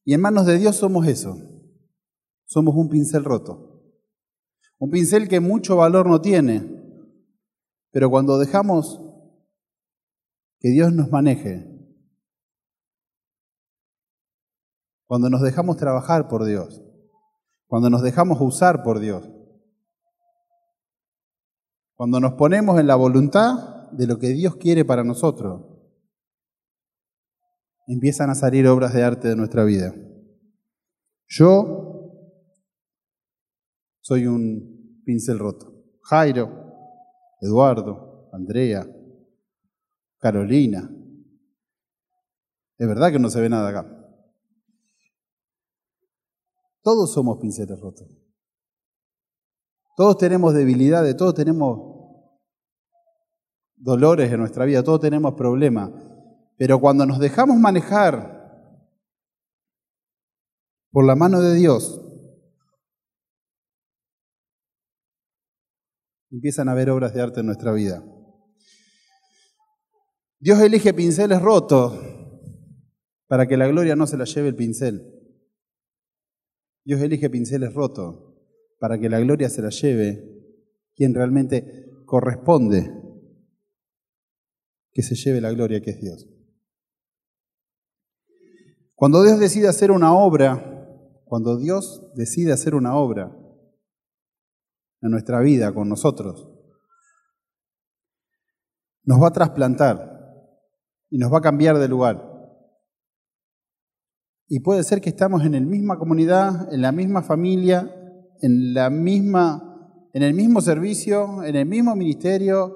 Y 0.03 0.13
en 0.13 0.21
manos 0.21 0.47
de 0.47 0.57
Dios 0.57 0.75
somos 0.75 1.07
eso. 1.07 1.37
Somos 2.45 2.75
un 2.75 2.89
pincel 2.89 3.23
roto. 3.23 3.71
Un 4.79 4.89
pincel 4.89 5.27
que 5.27 5.39
mucho 5.39 5.75
valor 5.75 6.07
no 6.07 6.21
tiene, 6.21 6.81
pero 7.91 8.09
cuando 8.09 8.39
dejamos 8.39 8.99
que 10.59 10.69
Dios 10.69 10.91
nos 10.91 11.11
maneje, 11.11 11.70
cuando 15.11 15.29
nos 15.29 15.41
dejamos 15.41 15.75
trabajar 15.75 16.29
por 16.29 16.45
Dios, 16.45 16.81
cuando 17.67 17.89
nos 17.89 18.01
dejamos 18.01 18.39
usar 18.39 18.81
por 18.81 19.01
Dios, 19.01 19.29
cuando 21.97 22.21
nos 22.21 22.35
ponemos 22.35 22.79
en 22.79 22.87
la 22.87 22.95
voluntad 22.95 23.91
de 23.91 24.07
lo 24.07 24.19
que 24.19 24.29
Dios 24.29 24.55
quiere 24.55 24.85
para 24.85 25.03
nosotros, 25.03 25.63
empiezan 27.87 28.29
a 28.29 28.35
salir 28.35 28.65
obras 28.69 28.93
de 28.93 29.03
arte 29.03 29.27
de 29.27 29.35
nuestra 29.35 29.65
vida. 29.65 29.93
Yo 31.27 32.07
soy 33.99 34.27
un 34.27 35.01
pincel 35.03 35.39
roto. 35.39 35.73
Jairo, 36.03 36.73
Eduardo, 37.41 38.29
Andrea, 38.31 38.87
Carolina. 40.19 40.89
Es 42.77 42.87
verdad 42.87 43.11
que 43.11 43.19
no 43.19 43.29
se 43.29 43.41
ve 43.41 43.49
nada 43.49 43.67
acá. 43.67 44.00
Todos 46.81 47.13
somos 47.13 47.39
pinceles 47.39 47.79
rotos. 47.79 48.07
Todos 49.95 50.17
tenemos 50.17 50.53
debilidades, 50.53 51.15
todos 51.15 51.35
tenemos 51.35 51.91
dolores 53.75 54.31
en 54.31 54.39
nuestra 54.39 54.65
vida, 54.65 54.83
todos 54.83 54.99
tenemos 54.99 55.35
problemas. 55.35 55.91
Pero 56.57 56.79
cuando 56.79 57.05
nos 57.05 57.19
dejamos 57.19 57.57
manejar 57.57 58.39
por 60.91 61.05
la 61.05 61.15
mano 61.15 61.39
de 61.39 61.55
Dios, 61.55 62.01
empiezan 66.31 66.69
a 66.69 66.71
haber 66.71 66.89
obras 66.89 67.13
de 67.13 67.21
arte 67.21 67.41
en 67.41 67.45
nuestra 67.45 67.71
vida. 67.71 68.03
Dios 70.39 70.59
elige 70.59 70.93
pinceles 70.93 71.41
rotos 71.41 71.93
para 73.27 73.45
que 73.47 73.57
la 73.57 73.67
gloria 73.67 73.95
no 73.95 74.07
se 74.07 74.17
la 74.17 74.25
lleve 74.25 74.49
el 74.49 74.55
pincel. 74.55 75.20
Dios 76.83 77.01
elige 77.01 77.29
pinceles 77.29 77.73
rotos 77.73 78.31
para 78.79 78.99
que 78.99 79.09
la 79.09 79.19
gloria 79.19 79.49
se 79.49 79.61
la 79.61 79.69
lleve 79.69 80.31
quien 80.95 81.13
realmente 81.13 81.89
corresponde 82.05 82.91
que 84.91 85.03
se 85.03 85.15
lleve 85.15 85.41
la 85.41 85.51
gloria 85.51 85.81
que 85.81 85.91
es 85.91 86.01
Dios. 86.01 86.27
Cuando 88.95 89.23
Dios 89.23 89.39
decide 89.39 89.67
hacer 89.67 89.91
una 89.91 90.13
obra, 90.13 91.23
cuando 91.25 91.57
Dios 91.57 92.11
decide 92.15 92.51
hacer 92.51 92.75
una 92.75 92.95
obra 92.95 93.35
en 95.01 95.09
nuestra 95.09 95.39
vida 95.39 95.73
con 95.73 95.89
nosotros, 95.89 96.51
nos 99.03 99.21
va 99.21 99.29
a 99.29 99.33
trasplantar 99.33 100.11
y 101.09 101.17
nos 101.17 101.33
va 101.33 101.39
a 101.39 101.41
cambiar 101.41 101.79
de 101.79 101.87
lugar. 101.87 102.30
Y 104.53 104.59
puede 104.59 104.83
ser 104.83 104.99
que 104.99 105.07
estamos 105.07 105.45
en 105.45 105.53
la 105.53 105.61
misma 105.61 105.97
comunidad, 105.97 106.73
en 106.73 106.81
la 106.81 106.91
misma 106.91 107.21
familia, 107.21 107.89
en 108.41 108.73
la 108.73 108.89
misma 108.89 110.09
en 110.13 110.23
el 110.23 110.33
mismo 110.33 110.59
servicio, 110.59 111.41
en 111.41 111.55
el 111.55 111.65
mismo 111.65 111.95
ministerio, 111.95 112.75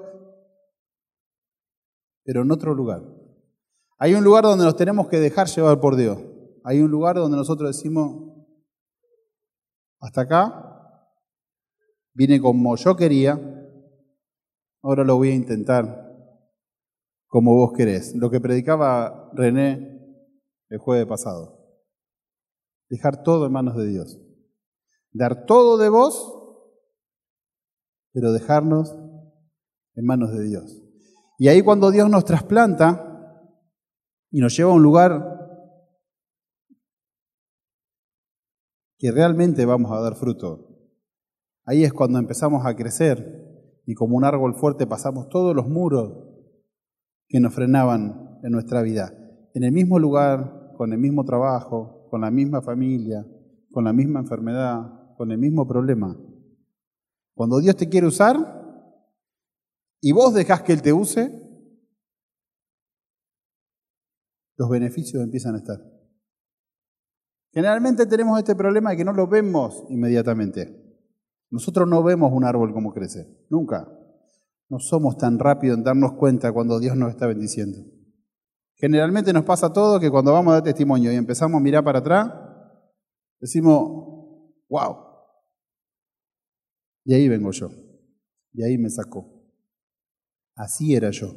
pero 2.24 2.40
en 2.40 2.50
otro 2.50 2.74
lugar. 2.74 3.02
Hay 3.98 4.14
un 4.14 4.24
lugar 4.24 4.44
donde 4.44 4.64
nos 4.64 4.76
tenemos 4.76 5.08
que 5.08 5.20
dejar 5.20 5.48
llevar 5.48 5.78
por 5.78 5.96
Dios. 5.96 6.18
Hay 6.64 6.80
un 6.80 6.90
lugar 6.90 7.16
donde 7.16 7.36
nosotros 7.36 7.76
decimos, 7.76 8.32
hasta 10.00 10.22
acá, 10.22 11.10
vine 12.14 12.40
como 12.40 12.74
yo 12.76 12.96
quería, 12.96 13.38
ahora 14.82 15.04
lo 15.04 15.16
voy 15.16 15.28
a 15.28 15.34
intentar 15.34 16.10
como 17.26 17.54
vos 17.54 17.74
querés. 17.76 18.14
Lo 18.16 18.30
que 18.30 18.40
predicaba 18.40 19.30
René 19.34 19.92
el 20.70 20.78
jueves 20.78 21.04
pasado. 21.04 21.55
Dejar 22.88 23.22
todo 23.22 23.46
en 23.46 23.52
manos 23.52 23.76
de 23.76 23.86
Dios. 23.86 24.20
Dar 25.12 25.46
todo 25.46 25.78
de 25.78 25.88
vos, 25.88 26.36
pero 28.12 28.32
dejarnos 28.32 28.96
en 29.94 30.04
manos 30.04 30.32
de 30.32 30.44
Dios. 30.44 30.82
Y 31.38 31.48
ahí 31.48 31.62
cuando 31.62 31.90
Dios 31.90 32.08
nos 32.08 32.24
trasplanta 32.24 33.02
y 34.30 34.40
nos 34.40 34.56
lleva 34.56 34.70
a 34.70 34.74
un 34.74 34.82
lugar 34.82 35.36
que 38.98 39.10
realmente 39.12 39.66
vamos 39.66 39.92
a 39.92 40.00
dar 40.00 40.14
fruto, 40.14 40.90
ahí 41.64 41.84
es 41.84 41.92
cuando 41.92 42.18
empezamos 42.18 42.64
a 42.64 42.74
crecer 42.74 43.82
y 43.86 43.94
como 43.94 44.16
un 44.16 44.24
árbol 44.24 44.54
fuerte 44.54 44.86
pasamos 44.86 45.28
todos 45.28 45.54
los 45.54 45.68
muros 45.68 46.26
que 47.28 47.40
nos 47.40 47.54
frenaban 47.54 48.40
en 48.42 48.52
nuestra 48.52 48.82
vida. 48.82 49.12
En 49.54 49.64
el 49.64 49.72
mismo 49.72 49.98
lugar, 49.98 50.72
con 50.76 50.92
el 50.92 50.98
mismo 50.98 51.24
trabajo, 51.24 51.95
con 52.10 52.20
la 52.20 52.30
misma 52.30 52.62
familia, 52.62 53.26
con 53.70 53.84
la 53.84 53.92
misma 53.92 54.20
enfermedad, 54.20 55.14
con 55.16 55.30
el 55.30 55.38
mismo 55.38 55.66
problema. 55.66 56.16
Cuando 57.34 57.58
Dios 57.58 57.76
te 57.76 57.88
quiere 57.88 58.06
usar, 58.06 58.36
y 60.00 60.12
vos 60.12 60.34
dejás 60.34 60.62
que 60.62 60.72
Él 60.72 60.82
te 60.82 60.92
use, 60.92 61.42
los 64.56 64.70
beneficios 64.70 65.22
empiezan 65.22 65.54
a 65.54 65.58
estar. 65.58 65.78
Generalmente 67.52 68.06
tenemos 68.06 68.38
este 68.38 68.54
problema 68.54 68.90
de 68.90 68.98
que 68.98 69.04
no 69.04 69.12
lo 69.12 69.26
vemos 69.26 69.84
inmediatamente. 69.88 70.82
Nosotros 71.50 71.88
no 71.88 72.02
vemos 72.02 72.32
un 72.32 72.44
árbol 72.44 72.72
como 72.72 72.92
crece, 72.92 73.46
nunca. 73.48 73.90
No 74.68 74.78
somos 74.78 75.16
tan 75.16 75.38
rápidos 75.38 75.78
en 75.78 75.84
darnos 75.84 76.14
cuenta 76.14 76.52
cuando 76.52 76.78
Dios 76.78 76.96
nos 76.96 77.10
está 77.10 77.26
bendiciendo. 77.26 77.95
Generalmente 78.78 79.32
nos 79.32 79.44
pasa 79.44 79.72
todo 79.72 79.98
que 79.98 80.10
cuando 80.10 80.32
vamos 80.32 80.52
a 80.52 80.54
dar 80.54 80.62
testimonio 80.62 81.10
y 81.10 81.16
empezamos 81.16 81.58
a 81.58 81.62
mirar 81.62 81.82
para 81.82 82.00
atrás, 82.00 82.30
decimos, 83.40 83.80
wow. 84.68 84.96
Y 87.04 87.14
ahí 87.14 87.28
vengo 87.28 87.50
yo. 87.52 87.70
Y 88.52 88.62
ahí 88.62 88.76
me 88.76 88.90
sacó. 88.90 89.32
Así 90.54 90.94
era 90.94 91.10
yo. 91.10 91.28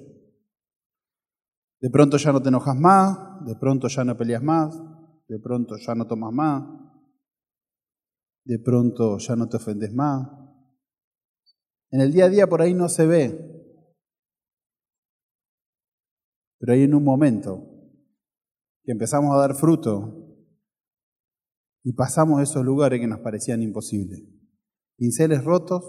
De 1.82 1.90
pronto 1.90 2.18
ya 2.18 2.34
no 2.34 2.42
te 2.42 2.50
enojas 2.50 2.76
más, 2.76 3.46
de 3.46 3.56
pronto 3.56 3.88
ya 3.88 4.04
no 4.04 4.18
peleas 4.18 4.44
más, 4.44 4.78
de 5.28 5.40
pronto 5.40 5.78
ya 5.78 5.96
no 5.96 6.08
tomas 6.08 6.34
más, 6.34 6.64
de 8.44 8.60
pronto 8.60 9.18
ya 9.18 9.36
no 9.38 9.48
te 9.48 9.58
ofendes 9.58 9.94
más. 9.94 10.28
En 11.92 12.02
el 12.02 12.12
día 12.12 12.26
a 12.26 12.30
día 12.30 12.48
por 12.48 12.62
ahí 12.62 12.74
no 12.74 12.90
se 12.90 13.06
ve, 13.08 13.59
pero 16.60 16.74
hay 16.74 16.84
en 16.84 16.94
un 16.94 17.04
momento 17.04 17.66
que 18.84 18.92
empezamos 18.92 19.34
a 19.34 19.40
dar 19.40 19.56
fruto 19.56 20.28
y 21.84 21.94
pasamos 21.94 22.42
esos 22.42 22.64
lugares 22.64 23.00
que 23.00 23.08
nos 23.08 23.20
parecían 23.20 23.62
imposibles. 23.62 24.22
Pinceles 24.98 25.44
rotos 25.44 25.84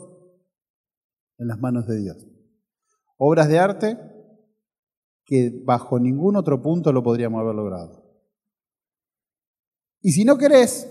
en 1.38 1.48
las 1.48 1.58
manos 1.58 1.86
de 1.86 1.98
Dios 1.98 2.30
obras 3.22 3.48
de 3.48 3.58
arte 3.58 3.98
que 5.26 5.52
bajo 5.64 6.00
ningún 6.00 6.36
otro 6.36 6.62
punto 6.62 6.90
lo 6.90 7.02
podríamos 7.02 7.40
haber 7.40 7.54
logrado. 7.54 8.02
Y 10.00 10.12
si 10.12 10.24
no 10.24 10.38
querés 10.38 10.90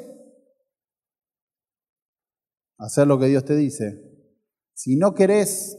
hacer 2.78 3.08
lo 3.08 3.18
que 3.20 3.26
Dios 3.26 3.44
te 3.44 3.56
dice, 3.56 4.38
si 4.76 4.96
no 4.96 5.16
querés 5.16 5.76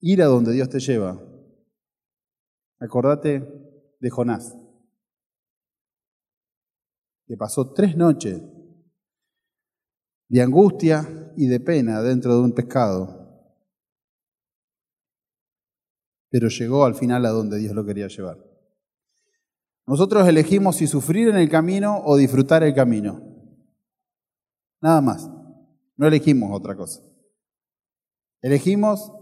ir 0.00 0.22
a 0.22 0.26
donde 0.26 0.52
Dios 0.52 0.68
te 0.68 0.78
lleva, 0.78 1.20
acordate 2.82 3.96
de 4.00 4.10
Jonás, 4.10 4.56
que 7.26 7.36
pasó 7.36 7.72
tres 7.72 7.96
noches 7.96 8.42
de 10.28 10.42
angustia 10.42 11.32
y 11.36 11.46
de 11.46 11.60
pena 11.60 12.02
dentro 12.02 12.34
de 12.34 12.40
un 12.42 12.52
pescado 12.52 13.22
pero 16.32 16.48
llegó 16.48 16.86
al 16.86 16.94
final 16.94 17.26
a 17.26 17.28
donde 17.28 17.58
Dios 17.58 17.74
lo 17.74 17.84
quería 17.84 18.08
llevar. 18.08 18.38
Nosotros 19.86 20.26
elegimos 20.26 20.76
si 20.76 20.86
sufrir 20.86 21.28
en 21.28 21.36
el 21.36 21.50
camino 21.50 22.00
o 22.06 22.16
disfrutar 22.16 22.62
el 22.62 22.74
camino. 22.74 23.20
Nada 24.80 25.02
más. 25.02 25.30
No 25.94 26.08
elegimos 26.08 26.50
otra 26.58 26.74
cosa. 26.74 27.02
Elegimos 28.40 29.12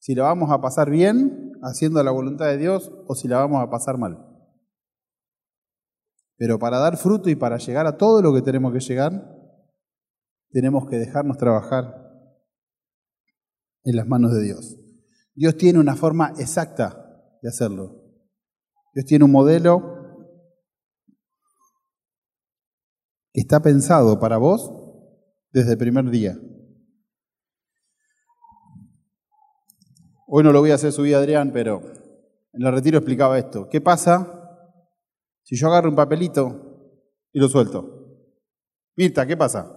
si 0.00 0.16
la 0.16 0.24
vamos 0.24 0.50
a 0.50 0.60
pasar 0.60 0.90
bien 0.90 1.47
haciendo 1.62 2.02
la 2.02 2.10
voluntad 2.10 2.46
de 2.46 2.58
Dios 2.58 2.92
o 3.06 3.14
si 3.14 3.28
la 3.28 3.38
vamos 3.38 3.62
a 3.62 3.70
pasar 3.70 3.98
mal. 3.98 4.24
Pero 6.36 6.58
para 6.58 6.78
dar 6.78 6.96
fruto 6.96 7.28
y 7.30 7.34
para 7.34 7.58
llegar 7.58 7.86
a 7.86 7.96
todo 7.96 8.22
lo 8.22 8.32
que 8.32 8.42
tenemos 8.42 8.72
que 8.72 8.80
llegar, 8.80 9.36
tenemos 10.50 10.88
que 10.88 10.96
dejarnos 10.96 11.36
trabajar 11.36 12.08
en 13.84 13.96
las 13.96 14.06
manos 14.06 14.32
de 14.32 14.42
Dios. 14.42 14.76
Dios 15.34 15.56
tiene 15.56 15.78
una 15.78 15.96
forma 15.96 16.32
exacta 16.38 17.38
de 17.42 17.48
hacerlo. 17.48 18.04
Dios 18.94 19.06
tiene 19.06 19.24
un 19.24 19.32
modelo 19.32 19.96
que 23.32 23.40
está 23.40 23.60
pensado 23.60 24.18
para 24.18 24.36
vos 24.36 24.72
desde 25.52 25.72
el 25.72 25.78
primer 25.78 26.10
día. 26.10 26.38
Hoy 30.30 30.44
no 30.44 30.52
lo 30.52 30.60
voy 30.60 30.70
a 30.70 30.74
hacer 30.74 30.92
subir 30.92 31.16
Adrián, 31.16 31.52
pero 31.54 31.80
en 32.52 32.66
el 32.66 32.70
retiro 32.70 32.98
explicaba 32.98 33.38
esto. 33.38 33.66
¿Qué 33.70 33.80
pasa 33.80 34.34
si 35.42 35.56
yo 35.56 35.68
agarro 35.68 35.88
un 35.88 35.96
papelito 35.96 37.00
y 37.32 37.40
lo 37.40 37.48
suelto? 37.48 38.28
Mirta, 38.94 39.26
¿qué 39.26 39.38
pasa? 39.38 39.74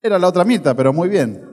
Era 0.00 0.16
la 0.20 0.28
otra 0.28 0.44
Mirta, 0.44 0.76
pero 0.76 0.92
muy 0.92 1.08
bien. 1.08 1.44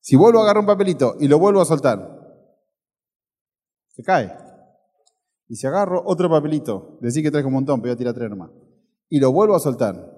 Si 0.00 0.16
vuelvo 0.16 0.38
a 0.38 0.42
agarrar 0.44 0.62
un 0.62 0.66
papelito 0.66 1.16
y 1.20 1.28
lo 1.28 1.38
vuelvo 1.38 1.60
a 1.60 1.66
soltar, 1.66 2.00
se 3.88 4.02
cae. 4.02 4.34
Y 5.48 5.56
si 5.56 5.66
agarro 5.66 6.02
otro 6.06 6.30
papelito, 6.30 6.96
decir 7.02 7.22
que 7.22 7.30
traigo 7.30 7.48
un 7.48 7.54
montón, 7.54 7.82
pero 7.82 7.90
voy 7.90 7.94
a 7.94 7.98
tirar 7.98 8.14
tres 8.14 8.30
nomás, 8.30 8.50
y 9.10 9.20
lo 9.20 9.32
vuelvo 9.32 9.54
a 9.54 9.60
soltar, 9.60 10.11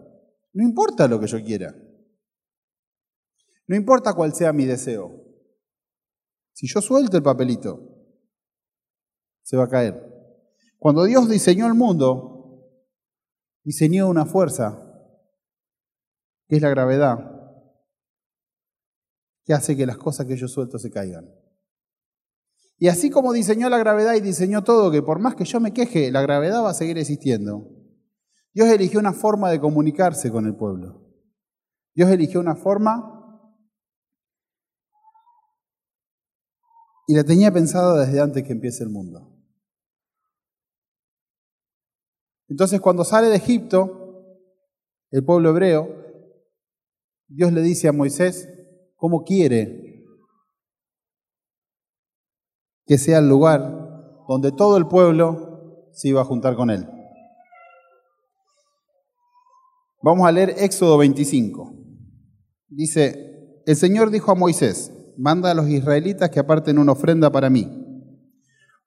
no 0.54 0.62
importa 0.64 1.08
lo 1.08 1.20
que 1.20 1.26
yo 1.26 1.42
quiera. 1.42 1.74
No 3.66 3.76
importa 3.76 4.14
cuál 4.14 4.34
sea 4.34 4.52
mi 4.52 4.64
deseo. 4.64 5.20
Si 6.52 6.68
yo 6.68 6.80
suelto 6.80 7.16
el 7.16 7.22
papelito, 7.22 7.80
se 9.42 9.56
va 9.56 9.64
a 9.64 9.68
caer. 9.68 10.14
Cuando 10.78 11.04
Dios 11.04 11.28
diseñó 11.28 11.66
el 11.66 11.74
mundo, 11.74 12.70
diseñó 13.64 14.08
una 14.08 14.26
fuerza, 14.26 14.80
que 16.46 16.56
es 16.56 16.62
la 16.62 16.70
gravedad, 16.70 17.18
que 19.44 19.54
hace 19.54 19.76
que 19.76 19.86
las 19.86 19.98
cosas 19.98 20.26
que 20.26 20.36
yo 20.36 20.46
suelto 20.46 20.78
se 20.78 20.90
caigan. 20.90 21.34
Y 22.76 22.88
así 22.88 23.10
como 23.10 23.32
diseñó 23.32 23.68
la 23.70 23.78
gravedad 23.78 24.14
y 24.14 24.20
diseñó 24.20 24.62
todo, 24.62 24.90
que 24.92 25.02
por 25.02 25.18
más 25.18 25.34
que 25.34 25.44
yo 25.44 25.58
me 25.58 25.72
queje, 25.72 26.12
la 26.12 26.22
gravedad 26.22 26.62
va 26.62 26.70
a 26.70 26.74
seguir 26.74 26.98
existiendo, 26.98 27.73
Dios 28.54 28.68
eligió 28.68 29.00
una 29.00 29.12
forma 29.12 29.50
de 29.50 29.60
comunicarse 29.60 30.30
con 30.30 30.46
el 30.46 30.54
pueblo. 30.54 31.02
Dios 31.92 32.08
eligió 32.10 32.38
una 32.38 32.54
forma 32.54 33.10
y 37.08 37.16
la 37.16 37.24
tenía 37.24 37.52
pensada 37.52 38.06
desde 38.06 38.20
antes 38.20 38.44
que 38.44 38.52
empiece 38.52 38.84
el 38.84 38.90
mundo. 38.90 39.30
Entonces 42.48 42.80
cuando 42.80 43.04
sale 43.04 43.26
de 43.26 43.36
Egipto, 43.36 44.00
el 45.10 45.24
pueblo 45.24 45.50
hebreo, 45.50 45.88
Dios 47.26 47.52
le 47.52 47.60
dice 47.60 47.88
a 47.88 47.92
Moisés 47.92 48.48
cómo 48.94 49.24
quiere 49.24 50.04
que 52.86 52.98
sea 52.98 53.18
el 53.18 53.28
lugar 53.28 54.24
donde 54.28 54.52
todo 54.52 54.76
el 54.76 54.86
pueblo 54.86 55.90
se 55.92 56.08
iba 56.08 56.20
a 56.20 56.24
juntar 56.24 56.54
con 56.54 56.70
él. 56.70 56.93
Vamos 60.04 60.28
a 60.28 60.32
leer 60.32 60.56
Éxodo 60.58 60.98
25. 60.98 61.72
Dice, 62.68 63.62
el 63.64 63.74
Señor 63.74 64.10
dijo 64.10 64.30
a 64.30 64.34
Moisés, 64.34 64.92
manda 65.16 65.50
a 65.50 65.54
los 65.54 65.66
israelitas 65.66 66.28
que 66.28 66.40
aparten 66.40 66.76
una 66.76 66.92
ofrenda 66.92 67.32
para 67.32 67.48
mí. 67.48 67.66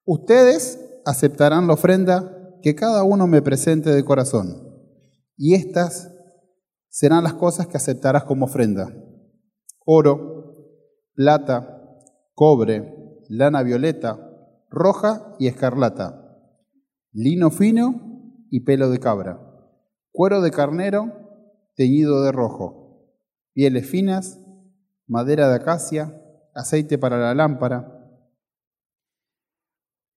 Ustedes 0.06 0.80
aceptarán 1.08 1.66
la 1.66 1.74
ofrenda 1.74 2.54
que 2.62 2.76
cada 2.76 3.04
uno 3.04 3.26
me 3.26 3.42
presente 3.42 3.90
de 3.90 4.06
corazón, 4.06 4.62
y 5.36 5.56
estas 5.56 6.14
serán 6.88 7.24
las 7.24 7.34
cosas 7.34 7.66
que 7.66 7.78
aceptarás 7.78 8.24
como 8.26 8.46
ofrenda. 8.46 8.94
Oro, 9.88 10.54
plata, 11.16 11.82
cobre, 12.36 12.94
lana 13.28 13.64
violeta, 13.64 14.20
roja 14.70 15.36
y 15.40 15.48
escarlata, 15.48 16.38
lino 17.12 17.50
fino 17.50 18.46
y 18.52 18.60
pelo 18.60 18.92
de 18.92 19.00
cabra 19.00 19.47
cuero 20.18 20.42
de 20.42 20.50
carnero 20.50 21.14
teñido 21.76 22.24
de 22.24 22.32
rojo, 22.32 23.06
pieles 23.54 23.88
finas, 23.88 24.40
madera 25.06 25.48
de 25.48 25.58
acacia, 25.58 26.20
aceite 26.56 26.98
para 26.98 27.20
la 27.20 27.36
lámpara, 27.36 28.04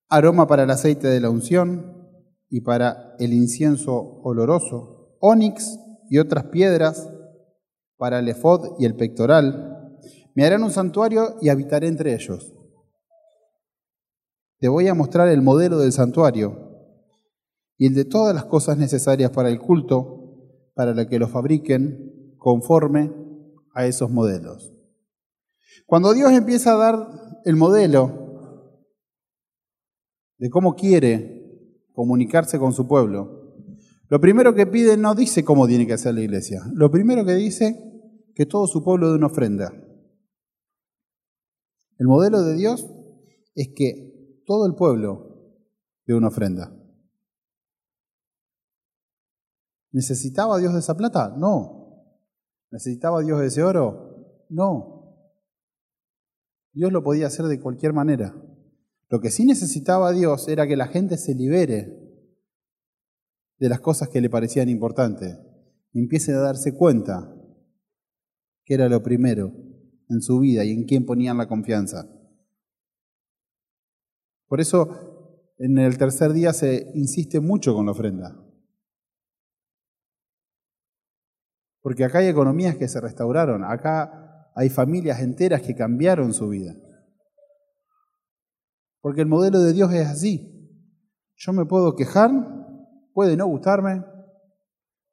aroma 0.08 0.46
para 0.46 0.62
el 0.62 0.70
aceite 0.70 1.06
de 1.06 1.20
la 1.20 1.28
unción 1.28 2.08
y 2.48 2.62
para 2.62 3.14
el 3.18 3.34
incienso 3.34 4.22
oloroso, 4.22 5.18
ónix 5.20 5.78
y 6.08 6.16
otras 6.16 6.44
piedras 6.44 7.10
para 7.98 8.20
el 8.20 8.28
efod 8.30 8.76
y 8.78 8.86
el 8.86 8.96
pectoral. 8.96 9.98
Me 10.34 10.46
harán 10.46 10.62
un 10.62 10.70
santuario 10.70 11.36
y 11.42 11.50
habitaré 11.50 11.88
entre 11.88 12.14
ellos. 12.14 12.54
Te 14.60 14.68
voy 14.68 14.88
a 14.88 14.94
mostrar 14.94 15.28
el 15.28 15.42
modelo 15.42 15.78
del 15.78 15.92
santuario 15.92 16.69
y 17.80 17.86
el 17.86 17.94
de 17.94 18.04
todas 18.04 18.34
las 18.34 18.44
cosas 18.44 18.76
necesarias 18.76 19.30
para 19.30 19.48
el 19.48 19.58
culto, 19.58 20.68
para 20.74 21.08
que 21.08 21.18
lo 21.18 21.28
fabriquen 21.28 22.36
conforme 22.36 23.10
a 23.74 23.86
esos 23.86 24.10
modelos. 24.10 24.74
Cuando 25.86 26.12
Dios 26.12 26.30
empieza 26.32 26.74
a 26.74 26.76
dar 26.76 27.08
el 27.46 27.56
modelo 27.56 28.76
de 30.36 30.50
cómo 30.50 30.74
quiere 30.74 31.88
comunicarse 31.94 32.58
con 32.58 32.74
su 32.74 32.86
pueblo, 32.86 33.56
lo 34.10 34.20
primero 34.20 34.54
que 34.54 34.66
pide 34.66 34.98
no 34.98 35.14
dice 35.14 35.42
cómo 35.42 35.66
tiene 35.66 35.86
que 35.86 35.94
hacer 35.94 36.14
la 36.14 36.20
iglesia, 36.20 36.60
lo 36.74 36.90
primero 36.90 37.24
que 37.24 37.34
dice 37.34 37.82
que 38.34 38.44
todo 38.44 38.66
su 38.66 38.84
pueblo 38.84 39.08
dé 39.08 39.14
una 39.14 39.28
ofrenda. 39.28 39.72
El 41.96 42.08
modelo 42.08 42.42
de 42.42 42.56
Dios 42.56 42.86
es 43.54 43.70
que 43.74 44.42
todo 44.44 44.66
el 44.66 44.74
pueblo 44.74 45.56
dé 46.04 46.14
una 46.14 46.28
ofrenda. 46.28 46.76
¿Necesitaba 49.92 50.59
Dios 50.59 50.72
de 50.72 50.81
esa 50.81 50.96
plata? 50.96 51.35
No. 51.37 51.81
¿Necesitaba 52.70 53.22
Dios 53.22 53.40
de 53.40 53.46
ese 53.46 53.62
oro? 53.62 54.46
No. 54.48 55.00
Dios 56.72 56.92
lo 56.92 57.03
podía 57.03 57.26
hacer 57.26 57.46
de 57.46 57.61
cualquier 57.61 57.92
manera. 57.92 58.35
Lo 59.09 59.20
que 59.20 59.31
sí 59.31 59.44
necesitaba 59.44 60.12
Dios 60.12 60.46
era 60.48 60.66
que 60.68 60.76
la 60.76 60.87
gente 60.87 61.16
se 61.16 61.35
libere 61.35 61.96
de 63.59 63.68
las 63.68 63.81
cosas 63.81 64.09
que 64.09 64.20
le 64.20 64.31
parecían 64.31 64.68
importantes 64.68 65.37
empiece 65.92 66.33
a 66.33 66.38
darse 66.38 66.74
cuenta 66.74 67.35
que 68.64 68.74
era 68.74 68.88
lo 68.88 69.03
primero 69.03 69.53
en 70.09 70.22
su 70.22 70.38
vida 70.40 70.64
y 70.64 70.70
en 70.70 70.85
quién 70.85 71.05
ponían 71.05 71.38
la 71.38 71.48
confianza. 71.48 72.09
Por 74.46 74.61
eso 74.61 75.53
en 75.59 75.79
el 75.79 75.98
tercer 75.98 76.33
día 76.33 76.53
se 76.53 76.90
insiste 76.94 77.40
mucho 77.40 77.74
con 77.74 77.87
la 77.87 77.92
ofrenda. 77.92 78.40
Porque 81.80 82.04
acá 82.04 82.18
hay 82.18 82.28
economías 82.28 82.76
que 82.76 82.88
se 82.88 83.00
restauraron, 83.00 83.64
acá 83.64 84.50
hay 84.54 84.68
familias 84.68 85.20
enteras 85.20 85.62
que 85.62 85.74
cambiaron 85.74 86.32
su 86.32 86.48
vida. 86.48 86.74
Porque 89.00 89.22
el 89.22 89.26
modelo 89.26 89.60
de 89.60 89.72
Dios 89.72 89.92
es 89.92 90.06
así. 90.06 90.56
Yo 91.36 91.52
me 91.52 91.64
puedo 91.64 91.96
quejar, 91.96 92.30
puede 93.14 93.36
no 93.36 93.46
gustarme, 93.46 94.04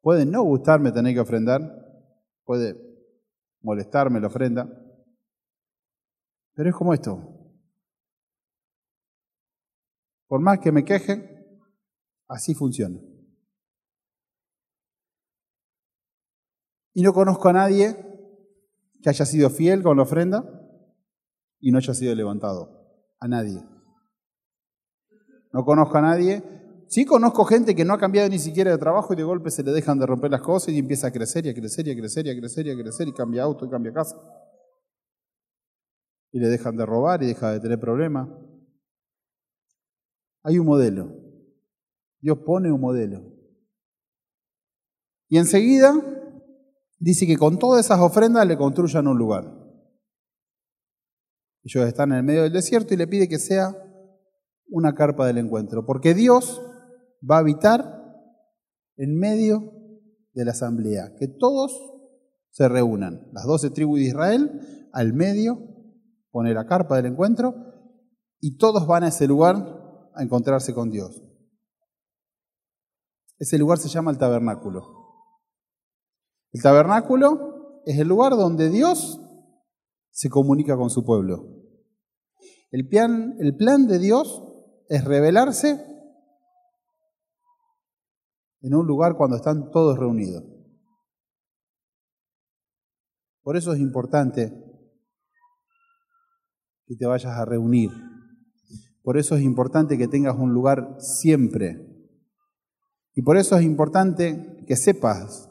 puede 0.02 0.26
no 0.26 0.42
gustarme 0.42 0.92
tener 0.92 1.14
que 1.14 1.20
ofrendar, 1.20 1.62
puede 2.44 2.76
molestarme 3.62 4.20
la 4.20 4.26
ofrenda, 4.26 4.68
pero 6.54 6.70
es 6.70 6.76
como 6.76 6.92
esto. 6.92 7.38
Por 10.26 10.40
más 10.40 10.58
que 10.58 10.72
me 10.72 10.84
queje, 10.84 11.56
así 12.28 12.54
funciona. 12.54 12.98
Y 16.98 17.02
no 17.02 17.12
conozco 17.12 17.48
a 17.48 17.52
nadie 17.52 17.94
que 19.00 19.08
haya 19.08 19.24
sido 19.24 19.50
fiel 19.50 19.84
con 19.84 19.96
la 19.96 20.02
ofrenda 20.02 20.42
y 21.60 21.70
no 21.70 21.78
haya 21.78 21.94
sido 21.94 22.12
levantado. 22.12 23.06
A 23.20 23.28
nadie. 23.28 23.62
No 25.52 25.64
conozco 25.64 25.96
a 25.96 26.00
nadie. 26.00 26.42
Sí 26.88 27.04
conozco 27.04 27.44
gente 27.44 27.76
que 27.76 27.84
no 27.84 27.94
ha 27.94 28.00
cambiado 28.00 28.28
ni 28.28 28.40
siquiera 28.40 28.72
de 28.72 28.78
trabajo 28.78 29.12
y 29.12 29.16
de 29.16 29.22
golpe 29.22 29.52
se 29.52 29.62
le 29.62 29.70
dejan 29.70 30.00
de 30.00 30.06
romper 30.06 30.32
las 30.32 30.40
cosas 30.40 30.74
y 30.74 30.78
empieza 30.80 31.06
a 31.06 31.12
crecer 31.12 31.46
y 31.46 31.50
a 31.50 31.54
crecer 31.54 31.86
y 31.86 31.92
a 31.92 31.96
crecer 31.96 32.26
y 32.26 32.30
a 32.30 32.36
crecer 32.36 32.66
y 32.66 32.70
a 32.72 32.82
crecer 32.82 33.06
y 33.06 33.12
cambia 33.12 33.44
auto 33.44 33.64
y 33.64 33.70
cambia 33.70 33.92
casa. 33.92 34.16
Y 36.32 36.40
le 36.40 36.48
dejan 36.48 36.76
de 36.76 36.84
robar 36.84 37.22
y 37.22 37.26
deja 37.26 37.52
de 37.52 37.60
tener 37.60 37.78
problemas. 37.78 38.28
Hay 40.42 40.58
un 40.58 40.66
modelo. 40.66 41.14
Dios 42.20 42.38
pone 42.44 42.72
un 42.72 42.80
modelo. 42.80 43.22
Y 45.28 45.38
enseguida 45.38 45.94
dice 46.98 47.26
que 47.26 47.36
con 47.36 47.58
todas 47.58 47.84
esas 47.84 48.00
ofrendas 48.00 48.46
le 48.46 48.56
construyan 48.56 49.06
un 49.06 49.18
lugar. 49.18 49.44
Ellos 51.64 51.86
están 51.86 52.12
en 52.12 52.18
el 52.18 52.24
medio 52.24 52.42
del 52.42 52.52
desierto 52.52 52.94
y 52.94 52.96
le 52.96 53.06
pide 53.06 53.28
que 53.28 53.38
sea 53.38 53.76
una 54.68 54.94
carpa 54.94 55.26
del 55.26 55.38
encuentro, 55.38 55.84
porque 55.86 56.14
Dios 56.14 56.62
va 57.28 57.36
a 57.36 57.40
habitar 57.40 57.98
en 58.96 59.18
medio 59.18 59.72
de 60.34 60.44
la 60.44 60.52
asamblea, 60.52 61.14
que 61.18 61.28
todos 61.28 61.72
se 62.50 62.68
reúnan, 62.68 63.28
las 63.32 63.44
doce 63.44 63.70
tribus 63.70 63.98
de 63.98 64.06
Israel, 64.06 64.88
al 64.92 65.12
medio, 65.12 65.58
pone 66.30 66.52
la 66.54 66.66
carpa 66.66 66.96
del 66.96 67.06
encuentro, 67.06 67.54
y 68.40 68.56
todos 68.56 68.86
van 68.86 69.04
a 69.04 69.08
ese 69.08 69.26
lugar 69.26 69.56
a 70.14 70.22
encontrarse 70.22 70.74
con 70.74 70.90
Dios. 70.90 71.22
Ese 73.38 73.58
lugar 73.58 73.78
se 73.78 73.88
llama 73.88 74.10
el 74.10 74.18
tabernáculo. 74.18 75.07
El 76.52 76.62
tabernáculo 76.62 77.82
es 77.84 77.98
el 77.98 78.08
lugar 78.08 78.32
donde 78.32 78.70
Dios 78.70 79.20
se 80.10 80.30
comunica 80.30 80.76
con 80.76 80.90
su 80.90 81.04
pueblo. 81.04 81.58
El 82.70 82.88
plan, 82.88 83.86
de 83.86 83.98
Dios 83.98 84.44
es 84.88 85.04
revelarse 85.04 85.84
en 88.60 88.74
un 88.74 88.86
lugar 88.86 89.16
cuando 89.16 89.36
están 89.36 89.70
todos 89.70 89.98
reunidos. 89.98 90.44
Por 93.42 93.56
eso 93.56 93.72
es 93.72 93.80
importante 93.80 94.52
que 96.86 96.96
te 96.96 97.06
vayas 97.06 97.32
a 97.32 97.44
reunir. 97.44 97.90
Por 99.02 99.16
eso 99.16 99.36
es 99.36 99.42
importante 99.42 99.96
que 99.96 100.08
tengas 100.08 100.36
un 100.36 100.52
lugar 100.52 100.96
siempre. 100.98 101.86
Y 103.14 103.22
por 103.22 103.38
eso 103.38 103.56
es 103.56 103.62
importante 103.62 104.64
que 104.66 104.76
sepas 104.76 105.48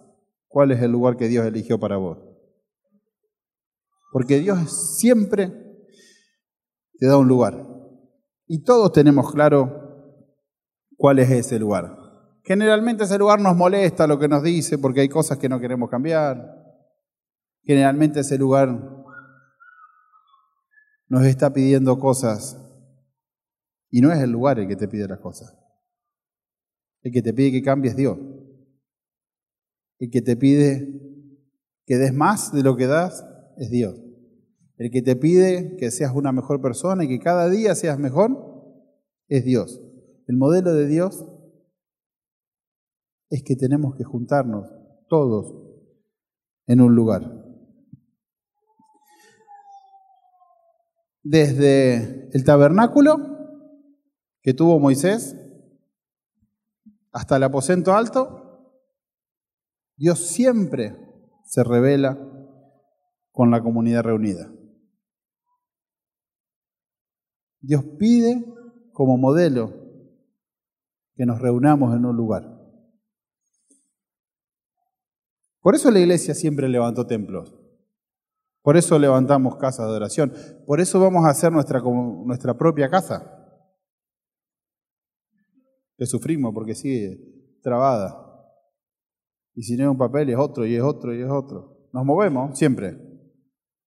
cuál 0.48 0.72
es 0.72 0.82
el 0.82 0.92
lugar 0.92 1.18
que 1.18 1.28
Dios 1.28 1.46
eligió 1.46 1.80
para 1.80 1.98
vos. 1.98 2.18
Porque 4.12 4.40
Dios 4.40 4.98
siempre 4.98 5.52
te 6.98 7.08
da 7.08 7.18
un 7.18 7.28
lugar. 7.28 7.66
Y 8.48 8.64
todos 8.64 8.92
tenemos 8.92 9.32
claro 9.32 9.88
cuál 10.96 11.20
es 11.20 11.30
ese 11.30 11.60
lugar. 11.60 11.96
Generalmente 12.44 13.04
ese 13.04 13.18
lugar 13.18 13.42
nos 13.42 13.56
molesta 13.56 14.08
lo 14.08 14.18
que 14.18 14.30
nos 14.30 14.42
dice 14.42 14.78
porque 14.78 15.02
hay 15.02 15.10
cosas 15.10 15.38
que 15.38 15.50
no 15.50 15.60
queremos 15.60 15.90
cambiar. 15.90 16.38
Generalmente 17.64 18.22
ese 18.22 18.38
lugar 18.38 18.70
nos 21.10 21.26
está 21.26 21.52
pidiendo 21.52 22.00
cosas 22.00 22.58
y 23.90 24.02
no 24.02 24.12
es 24.12 24.20
el 24.20 24.32
lugar 24.32 24.60
el 24.60 24.68
que 24.68 24.76
te 24.76 24.88
pide 24.88 25.08
las 25.08 25.20
cosas. 25.20 25.54
El 27.02 27.12
que 27.12 27.22
te 27.22 27.34
pide 27.34 27.52
que 27.52 27.62
cambies 27.62 27.96
Dios. 27.96 28.18
El 30.00 30.10
que 30.10 30.22
te 30.22 30.36
pide 30.36 31.08
que 31.86 31.98
des 31.98 32.14
más 32.14 32.52
de 32.52 32.64
lo 32.64 32.76
que 32.76 32.86
das 32.86 33.26
es 33.58 33.72
Dios. 33.72 34.00
El 34.78 34.92
que 34.92 35.02
te 35.02 35.16
pide 35.16 35.76
que 35.78 35.90
seas 35.90 36.14
una 36.14 36.32
mejor 36.32 36.62
persona 36.62 37.04
y 37.04 37.08
que 37.08 37.20
cada 37.20 37.50
día 37.50 37.74
seas 37.74 37.98
mejor 37.98 38.48
es 39.28 39.44
Dios. 39.44 39.82
El 40.28 40.38
modelo 40.38 40.74
de 40.74 40.88
Dios 40.88 41.26
es 43.30 43.44
que 43.44 43.56
tenemos 43.56 43.96
que 43.96 44.04
juntarnos 44.04 44.68
todos 45.08 45.56
en 46.68 46.82
un 46.82 46.94
lugar. 46.96 47.46
Desde 51.24 52.30
el 52.34 52.44
tabernáculo 52.44 53.18
que 54.42 54.54
tuvo 54.54 54.80
Moisés 54.80 55.36
hasta 57.12 57.38
el 57.38 57.44
aposento 57.44 57.94
alto, 57.94 58.47
Dios 59.98 60.28
siempre 60.28 60.96
se 61.44 61.64
revela 61.64 62.18
con 63.32 63.50
la 63.52 63.62
comunidad 63.62 64.04
reunida. 64.04 64.52
Dios 67.60 67.84
pide 67.98 68.46
como 68.94 69.18
modelo 69.18 69.74
que 71.16 71.26
nos 71.26 71.42
reunamos 71.42 71.96
en 71.96 72.06
un 72.06 72.16
lugar. 72.16 72.44
Por 75.62 75.76
eso 75.76 75.92
la 75.92 76.00
iglesia 76.00 76.34
siempre 76.34 76.70
levantó 76.70 77.06
templos. 77.06 77.54
Por 78.62 78.78
eso 78.78 79.00
levantamos 79.00 79.56
casas 79.58 79.88
de 79.88 79.96
oración. 79.96 80.34
Por 80.66 80.80
eso 80.80 81.00
vamos 81.00 81.26
a 81.26 81.30
hacer 81.30 81.52
nuestra, 81.52 81.82
nuestra 81.82 82.58
propia 82.58 82.90
casa. 82.90 83.34
Que 85.98 86.06
sufrimos 86.06 86.54
porque 86.54 86.76
sigue 86.76 87.60
trabada. 87.62 88.27
Y 89.58 89.64
si 89.64 89.76
no 89.76 89.86
es 89.86 89.90
un 89.90 89.98
papel, 89.98 90.30
es 90.30 90.38
otro, 90.38 90.68
y 90.68 90.76
es 90.76 90.84
otro, 90.84 91.16
y 91.16 91.24
es 91.24 91.32
otro. 91.32 91.90
Nos 91.92 92.06
movemos 92.06 92.56
siempre. 92.56 92.96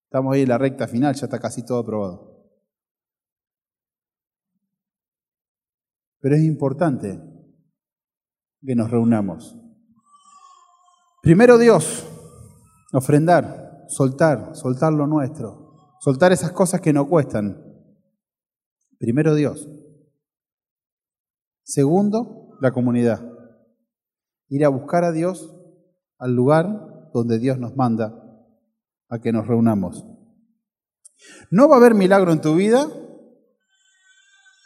Estamos 0.07 0.35
ahí 0.35 0.43
en 0.43 0.49
la 0.49 0.59
recta 0.59 0.89
final, 0.89 1.15
ya 1.15 1.27
está 1.27 1.39
casi 1.39 1.65
todo 1.65 1.79
aprobado. 1.79 2.45
Pero 6.19 6.35
es 6.35 6.43
importante 6.43 7.23
que 8.61 8.75
nos 8.75 8.91
reunamos. 8.91 9.57
Primero 11.23 11.57
Dios, 11.57 12.05
ofrendar, 12.93 13.85
soltar, 13.87 14.57
soltar 14.57 14.93
lo 14.93 15.07
nuestro, 15.07 15.95
soltar 16.01 16.33
esas 16.33 16.51
cosas 16.51 16.81
que 16.81 16.93
no 16.93 17.09
cuestan. 17.09 17.63
Primero 18.99 19.37
Dios. 19.37 19.71
Segundo, 21.63 22.59
la 22.61 22.73
comunidad. 22.73 23.25
Ir 24.49 24.65
a 24.65 24.69
buscar 24.69 25.05
a 25.05 25.13
Dios 25.13 25.59
al 26.21 26.35
lugar 26.35 27.11
donde 27.13 27.39
Dios 27.39 27.59
nos 27.59 27.75
manda 27.77 28.15
a 29.09 29.19
que 29.19 29.33
nos 29.33 29.49
reunamos. 29.49 30.07
No 31.51 31.69
va 31.69 31.77
a 31.77 31.79
haber 31.79 31.95
milagro 31.95 32.33
en 32.33 32.41
tu 32.41 32.55
vida 32.55 32.89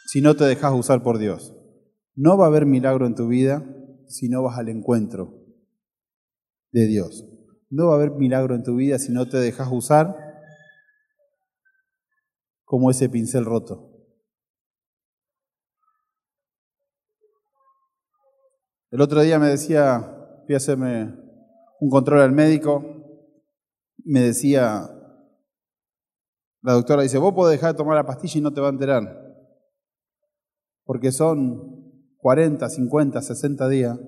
si 0.07 0.21
no 0.21 0.35
te 0.35 0.43
dejas 0.43 0.73
usar 0.73 1.01
por 1.01 1.17
Dios. 1.17 1.55
No 2.13 2.37
va 2.37 2.45
a 2.45 2.47
haber 2.49 2.65
milagro 2.65 3.07
en 3.07 3.15
tu 3.15 3.27
vida 3.27 3.65
si 4.07 4.29
no 4.29 4.43
vas 4.43 4.57
al 4.59 4.69
encuentro 4.69 5.33
de 6.71 6.85
Dios. 6.85 7.25
No 7.69 7.87
va 7.87 7.93
a 7.93 7.95
haber 7.95 8.11
milagro 8.11 8.53
en 8.55 8.63
tu 8.63 8.75
vida 8.75 8.99
si 8.99 9.11
no 9.11 9.27
te 9.27 9.37
dejas 9.37 9.69
usar 9.71 10.15
como 12.63 12.91
ese 12.91 13.09
pincel 13.09 13.45
roto. 13.45 13.91
El 18.91 19.01
otro 19.01 19.21
día 19.21 19.39
me 19.39 19.47
decía, 19.47 20.43
fui 20.45 20.55
un 21.79 21.89
control 21.89 22.21
al 22.21 22.31
médico, 22.31 22.83
me 24.03 24.21
decía, 24.21 24.89
la 26.61 26.73
doctora 26.73 27.03
dice, 27.03 27.17
vos 27.17 27.33
podés 27.33 27.57
dejar 27.59 27.73
de 27.73 27.77
tomar 27.77 27.95
la 27.95 28.05
pastilla 28.05 28.39
y 28.39 28.41
no 28.41 28.53
te 28.53 28.61
va 28.61 28.67
a 28.67 28.71
enterar, 28.71 29.03
porque 30.83 31.11
son 31.11 32.15
40, 32.17 32.69
50, 32.69 33.21
60 33.21 33.69
días 33.69 33.99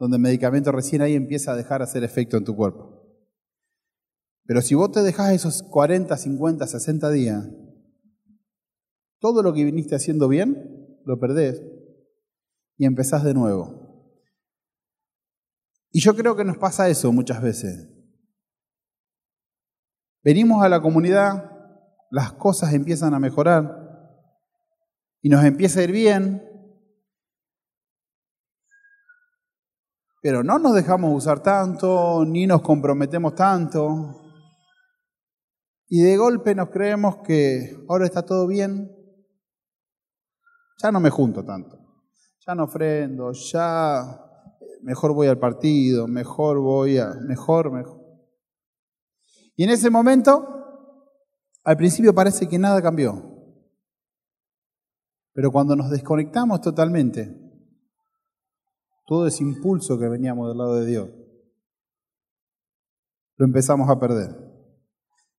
donde 0.00 0.16
el 0.16 0.22
medicamento 0.22 0.72
recién 0.72 1.02
ahí 1.02 1.14
empieza 1.14 1.52
a 1.52 1.56
dejar 1.56 1.82
hacer 1.82 2.02
efecto 2.04 2.38
en 2.38 2.44
tu 2.44 2.56
cuerpo. 2.56 3.00
Pero 4.46 4.62
si 4.62 4.74
vos 4.74 4.90
te 4.90 5.02
dejás 5.02 5.34
esos 5.34 5.62
40, 5.62 6.16
50, 6.16 6.66
60 6.66 7.10
días, 7.10 7.46
todo 9.20 9.42
lo 9.42 9.52
que 9.52 9.62
viniste 9.62 9.94
haciendo 9.94 10.26
bien, 10.26 10.98
lo 11.04 11.20
perdés 11.20 11.62
y 12.78 12.86
empezás 12.86 13.22
de 13.24 13.34
nuevo. 13.34 13.89
Y 15.92 16.00
yo 16.00 16.14
creo 16.14 16.36
que 16.36 16.44
nos 16.44 16.56
pasa 16.56 16.88
eso 16.88 17.12
muchas 17.12 17.42
veces. 17.42 17.88
Venimos 20.22 20.62
a 20.62 20.68
la 20.68 20.80
comunidad, 20.80 21.50
las 22.10 22.32
cosas 22.32 22.74
empiezan 22.74 23.14
a 23.14 23.18
mejorar 23.18 23.88
y 25.22 25.28
nos 25.28 25.44
empieza 25.44 25.80
a 25.80 25.84
ir 25.84 25.92
bien, 25.92 26.46
pero 30.22 30.44
no 30.44 30.58
nos 30.58 30.74
dejamos 30.74 31.16
usar 31.16 31.42
tanto, 31.42 32.24
ni 32.26 32.46
nos 32.46 32.60
comprometemos 32.60 33.34
tanto. 33.34 34.16
Y 35.88 36.02
de 36.02 36.16
golpe 36.16 36.54
nos 36.54 36.68
creemos 36.68 37.16
que 37.24 37.76
ahora 37.88 38.04
está 38.04 38.22
todo 38.22 38.46
bien, 38.46 38.94
ya 40.82 40.92
no 40.92 41.00
me 41.00 41.10
junto 41.10 41.44
tanto, 41.44 41.78
ya 42.46 42.54
no 42.54 42.64
ofrendo, 42.64 43.32
ya 43.32 44.29
mejor 44.82 45.12
voy 45.14 45.26
al 45.28 45.38
partido, 45.38 46.06
mejor 46.06 46.58
voy 46.58 46.98
a, 46.98 47.14
mejor, 47.26 47.70
mejor. 47.72 48.00
Y 49.56 49.64
en 49.64 49.70
ese 49.70 49.90
momento, 49.90 50.46
al 51.64 51.76
principio 51.76 52.14
parece 52.14 52.48
que 52.48 52.58
nada 52.58 52.80
cambió. 52.80 53.22
Pero 55.32 55.50
cuando 55.50 55.76
nos 55.76 55.90
desconectamos 55.90 56.60
totalmente, 56.60 57.36
todo 59.06 59.26
ese 59.26 59.42
impulso 59.42 59.98
que 59.98 60.08
veníamos 60.08 60.48
del 60.48 60.58
lado 60.58 60.76
de 60.76 60.86
Dios, 60.86 61.10
lo 63.36 63.46
empezamos 63.46 63.88
a 63.88 63.98
perder. 63.98 64.36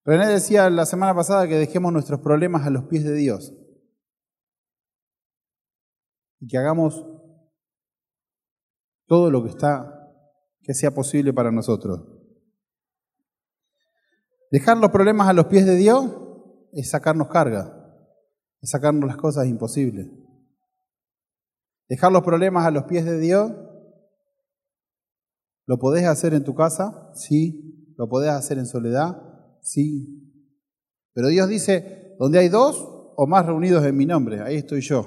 René 0.03 0.27
decía 0.27 0.69
la 0.69 0.85
semana 0.85 1.13
pasada 1.13 1.47
que 1.47 1.55
dejemos 1.55 1.93
nuestros 1.93 2.19
problemas 2.21 2.65
a 2.65 2.71
los 2.71 2.85
pies 2.85 3.03
de 3.03 3.13
Dios. 3.13 3.53
y 6.41 6.47
que 6.47 6.57
hagamos 6.57 7.05
todo 9.11 9.29
lo 9.29 9.43
que 9.43 9.49
está 9.49 10.09
que 10.61 10.73
sea 10.73 10.91
posible 10.91 11.33
para 11.33 11.51
nosotros. 11.51 12.01
Dejar 14.49 14.77
los 14.77 14.89
problemas 14.89 15.27
a 15.27 15.33
los 15.33 15.47
pies 15.47 15.65
de 15.65 15.75
Dios 15.75 16.09
es 16.71 16.91
sacarnos 16.91 17.27
carga, 17.27 17.93
es 18.61 18.69
sacarnos 18.69 19.05
las 19.05 19.17
cosas 19.17 19.47
imposibles. 19.47 20.07
Dejar 21.89 22.13
los 22.13 22.23
problemas 22.23 22.65
a 22.65 22.71
los 22.71 22.85
pies 22.85 23.03
de 23.03 23.19
Dios, 23.19 23.51
¿lo 25.65 25.77
podés 25.77 26.05
hacer 26.05 26.33
en 26.33 26.45
tu 26.45 26.55
casa? 26.55 27.11
Sí. 27.13 27.93
¿Lo 27.97 28.07
podés 28.07 28.31
hacer 28.31 28.59
en 28.59 28.65
soledad? 28.65 29.21
Sí. 29.61 30.39
Pero 31.11 31.27
Dios 31.27 31.49
dice, 31.49 32.15
donde 32.17 32.39
hay 32.39 32.47
dos 32.47 32.81
o 33.17 33.27
más 33.27 33.45
reunidos 33.45 33.85
en 33.85 33.97
mi 33.97 34.05
nombre, 34.05 34.39
ahí 34.39 34.55
estoy 34.55 34.79
yo. 34.79 35.05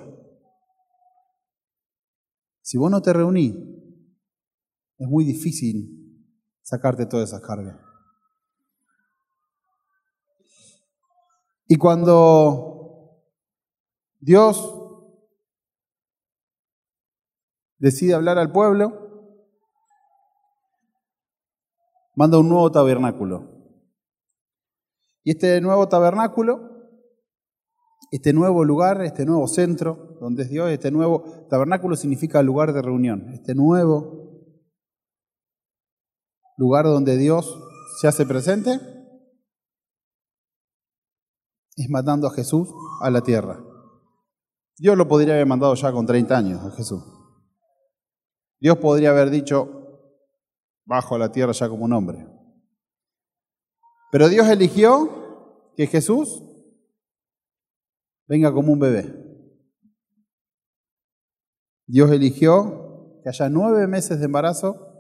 Si 2.61 2.77
vos 2.77 2.91
no 2.91 3.01
te 3.01 3.15
reunís, 3.15 3.55
es 4.99 5.09
muy 5.09 5.25
difícil 5.25 6.05
sacarte 6.63 7.07
todas 7.07 7.29
esas 7.29 7.43
cargas. 7.43 7.79
Y 11.67 11.77
cuando 11.77 13.21
Dios 14.21 14.81
decide 17.79 18.15
hablar 18.15 18.39
al 18.39 18.53
pueblo, 18.53 19.05
manda 22.15 22.39
un 22.39 22.49
nuevo 22.49 22.71
tabernáculo. 22.71 23.51
Y 25.25 25.33
este 25.33 25.61
nuevo 25.61 25.89
tabernáculo, 25.89 26.71
este 28.11 28.33
nuevo 28.33 28.65
lugar, 28.65 29.03
este 29.03 29.25
nuevo 29.25 29.49
centro 29.49 30.17
donde 30.21 30.45
es 30.45 30.51
Dios, 30.51 30.71
este 30.71 30.91
nuevo 30.91 31.47
tabernáculo 31.49 31.97
significa 31.97 32.43
lugar 32.43 32.73
de 32.73 32.83
reunión, 32.83 33.31
este 33.33 33.55
nuevo 33.55 34.24
lugar 36.57 36.85
donde 36.85 37.17
Dios 37.17 37.59
se 38.01 38.09
hace 38.09 38.27
presente, 38.27 38.81
es 41.77 41.91
mandando 41.91 42.29
a 42.29 42.33
Jesús 42.33 42.69
a 43.01 43.11
la 43.11 43.23
tierra. 43.23 43.63
Dios 44.77 44.97
lo 44.97 45.09
podría 45.09 45.35
haber 45.35 45.47
mandado 45.47 45.75
ya 45.75 45.93
con 45.93 46.07
30 46.07 46.37
años 46.37 46.65
a 46.65 46.71
Jesús. 46.77 47.03
Dios 48.61 48.79
podría 48.79 49.11
haber 49.11 49.31
dicho, 49.31 49.81
bajo 50.85 51.15
a 51.15 51.19
la 51.19 51.33
tierra 51.33 51.53
ya 51.53 51.69
como 51.69 51.85
un 51.85 51.93
hombre. 51.93 52.27
Pero 54.11 54.29
Dios 54.29 54.49
eligió 54.49 55.73
que 55.77 55.87
Jesús 55.87 56.43
venga 58.27 58.53
como 58.53 58.73
un 58.73 58.79
bebé. 58.79 59.25
Dios 61.87 62.11
eligió 62.11 63.21
que 63.23 63.29
haya 63.29 63.49
nueve 63.49 63.87
meses 63.87 64.19
de 64.19 64.27
embarazo 64.27 64.94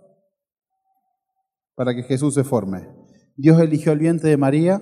para 1.74 1.94
que 1.94 2.02
Jesús 2.02 2.34
se 2.34 2.44
forme. 2.44 2.88
Dios 3.36 3.60
eligió 3.60 3.92
el 3.92 3.98
vientre 3.98 4.30
de 4.30 4.36
María 4.36 4.80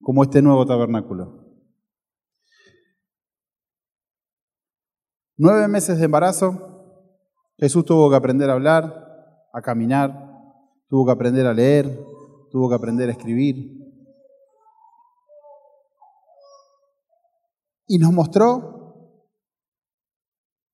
como 0.00 0.22
este 0.22 0.40
nuevo 0.40 0.64
tabernáculo. 0.64 1.44
Nueve 5.36 5.68
meses 5.68 5.98
de 5.98 6.06
embarazo, 6.06 7.04
Jesús 7.58 7.84
tuvo 7.84 8.10
que 8.10 8.16
aprender 8.16 8.50
a 8.50 8.54
hablar, 8.54 9.46
a 9.52 9.62
caminar, 9.62 10.12
tuvo 10.88 11.06
que 11.06 11.12
aprender 11.12 11.46
a 11.46 11.54
leer, 11.54 12.04
tuvo 12.50 12.68
que 12.68 12.74
aprender 12.74 13.08
a 13.08 13.12
escribir. 13.12 13.78
Y 17.86 17.98
nos 17.98 18.12
mostró, 18.12 19.22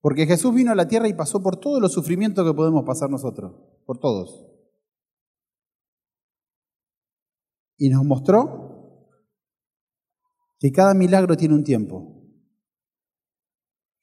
porque 0.01 0.27
Jesús 0.27 0.55
vino 0.55 0.73
a 0.73 0.75
la 0.75 0.89
tierra 0.89 1.09
y 1.09 1.15
pasó 1.15 1.43
por 1.43 1.57
todos 1.57 1.81
los 1.81 1.93
sufrimientos 1.93 2.47
que 2.47 2.55
podemos 2.55 2.85
pasar 2.85 3.11
nosotros, 3.11 3.55
por 3.85 3.99
todos. 3.99 4.47
Y 7.77 7.89
nos 7.91 8.05
mostró 8.05 9.09
que 10.59 10.73
cada 10.73 10.95
milagro 10.95 11.37
tiene 11.37 11.55
un 11.55 11.65
tiempo 11.65 12.15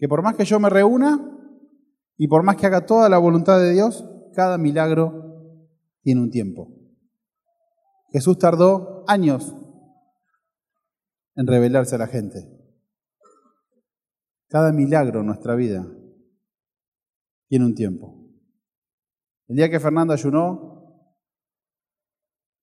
que 0.02 0.08
por 0.08 0.24
más 0.24 0.36
que 0.36 0.46
yo 0.46 0.60
me 0.60 0.67
reúna 0.67 1.20
y 2.17 2.28
por 2.28 2.41
más 2.41 2.56
que 2.56 2.65
haga 2.65 2.88
toda 2.88 3.08
la 3.08 3.20
voluntad 3.20 3.60
de 3.60 3.72
Dios, 3.72 4.04
cada 4.34 4.58
milagro 4.58 5.70
tiene 6.02 6.22
un 6.22 6.32
tiempo. 6.32 6.70
Jesús 8.12 8.39
tardó 8.39 9.04
años 9.08 9.56
en 11.36 11.46
revelarse 11.46 11.94
a 11.94 12.00
la 12.00 12.08
gente. 12.08 12.50
Cada 14.48 14.74
milagro 14.74 15.20
en 15.20 15.28
nuestra 15.28 15.56
vida 15.56 15.88
tiene 17.48 17.65
un 17.65 17.76
tiempo. 17.76 18.20
El 19.52 19.58
día 19.58 19.70
que 19.70 19.82
Fernando 19.82 20.14
ayunó, 20.14 21.12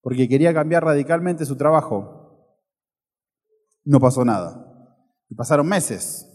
porque 0.01 0.27
quería 0.27 0.55
cambiar 0.55 0.83
radicalmente 0.85 1.45
su 1.45 1.55
trabajo, 1.55 2.57
no 3.85 4.01
pasó 4.01 4.25
nada. 4.25 4.97
Y 5.29 5.35
pasaron 5.35 5.69
meses 5.69 6.27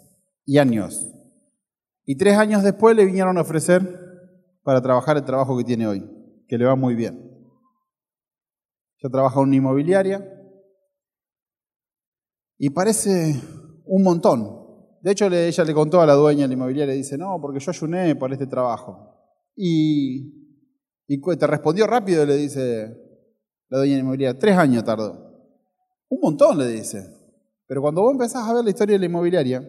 y 0.46 0.60
años. 0.60 1.12
Y 2.06 2.18
tres 2.18 2.38
años 2.38 2.62
después 2.62 2.96
le 2.96 3.04
vinieron 3.04 3.36
a 3.40 3.42
ofrecer 3.42 3.82
para 4.62 4.80
trabajar 4.80 5.18
el 5.18 5.26
trabajo 5.26 5.58
que 5.58 5.64
tiene 5.64 5.88
hoy, 5.88 6.08
que 6.48 6.60
le 6.60 6.66
va 6.66 6.76
muy 6.76 6.94
bien. 6.94 7.36
Ya 9.02 9.10
trabaja 9.10 9.40
en 9.40 9.48
una 9.48 9.56
inmobiliaria 9.56 10.24
y 12.60 12.70
parece 12.70 13.42
un 13.86 14.04
montón. 14.04 14.68
De 15.02 15.14
hecho, 15.14 15.26
ella 15.26 15.64
le 15.64 15.74
contó 15.74 16.00
a 16.00 16.06
la 16.06 16.14
dueña 16.14 16.44
de 16.44 16.50
la 16.50 16.54
inmobiliaria, 16.54 16.94
dice, 16.94 17.18
no, 17.18 17.42
porque 17.42 17.60
yo 17.60 17.72
ayuné 17.72 18.16
por 18.16 18.32
este 18.32 18.46
trabajo. 18.46 19.10
Y, 19.56 20.43
y 21.08 21.20
te 21.20 21.48
respondió 21.48 21.88
rápido, 21.88 22.26
le 22.26 22.36
dice 22.36 22.98
la 23.70 23.80
dueña 23.80 23.98
inmobiliaria, 23.98 24.40
tres 24.40 24.58
años 24.58 24.84
tardó. 24.84 25.32
Un 26.10 26.20
montón, 26.22 26.58
le 26.58 26.68
dice. 26.68 27.04
Pero 27.66 27.82
cuando 27.82 28.02
vos 28.02 28.12
empezás 28.12 28.48
a 28.48 28.54
ver 28.54 28.64
la 28.64 28.70
historia 28.70 28.94
de 28.94 29.00
la 29.00 29.06
inmobiliaria, 29.06 29.68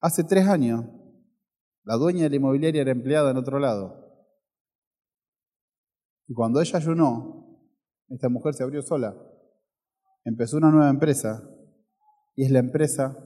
Hace 0.00 0.22
tres 0.22 0.46
años, 0.46 0.84
la 1.82 1.96
dueña 1.96 2.24
de 2.24 2.30
la 2.30 2.36
inmobiliaria 2.36 2.82
era 2.82 2.92
empleada 2.92 3.32
en 3.32 3.36
otro 3.36 3.58
lado. 3.58 4.24
Y 6.28 6.34
cuando 6.34 6.60
ella 6.60 6.76
ayunó, 6.76 7.74
esta 8.08 8.28
mujer 8.28 8.54
se 8.54 8.62
abrió 8.62 8.80
sola. 8.82 9.16
Empezó 10.24 10.58
una 10.58 10.70
nueva 10.70 10.90
empresa 10.90 11.42
y 12.36 12.44
es 12.44 12.50
la 12.52 12.60
empresa 12.60 13.16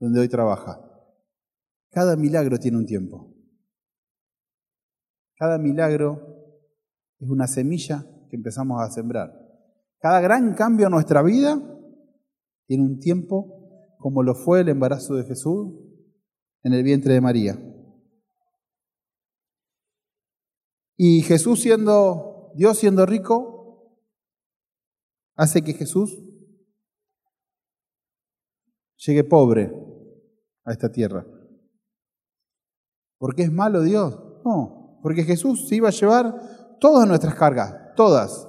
donde 0.00 0.20
hoy 0.20 0.28
trabaja. 0.28 0.80
Cada 1.90 2.16
milagro 2.16 2.58
tiene 2.58 2.78
un 2.78 2.86
tiempo. 2.86 3.32
Cada 5.40 5.56
milagro 5.56 6.20
es 7.18 7.30
una 7.30 7.46
semilla 7.46 8.04
que 8.28 8.36
empezamos 8.36 8.78
a 8.82 8.90
sembrar. 8.90 9.32
Cada 9.98 10.20
gran 10.20 10.52
cambio 10.52 10.84
en 10.84 10.92
nuestra 10.92 11.22
vida 11.22 11.58
tiene 12.66 12.84
un 12.84 13.00
tiempo 13.00 13.96
como 13.98 14.22
lo 14.22 14.34
fue 14.34 14.60
el 14.60 14.68
embarazo 14.68 15.14
de 15.14 15.24
Jesús 15.24 15.78
en 16.62 16.74
el 16.74 16.82
vientre 16.82 17.14
de 17.14 17.22
María. 17.22 17.58
Y 20.98 21.22
Jesús 21.22 21.62
siendo, 21.62 22.52
Dios 22.54 22.76
siendo 22.76 23.06
rico, 23.06 23.96
hace 25.36 25.62
que 25.62 25.72
Jesús 25.72 26.22
llegue 29.06 29.24
pobre 29.24 29.72
a 30.64 30.72
esta 30.72 30.92
tierra. 30.92 31.26
¿Por 33.16 33.34
qué 33.34 33.44
es 33.44 33.50
malo 33.50 33.80
Dios? 33.80 34.22
No, 34.44 34.79
porque 35.02 35.24
Jesús 35.24 35.68
se 35.68 35.76
iba 35.76 35.88
a 35.88 35.92
llevar 35.92 36.78
todas 36.80 37.06
nuestras 37.06 37.34
cargas, 37.34 37.74
todas. 37.96 38.48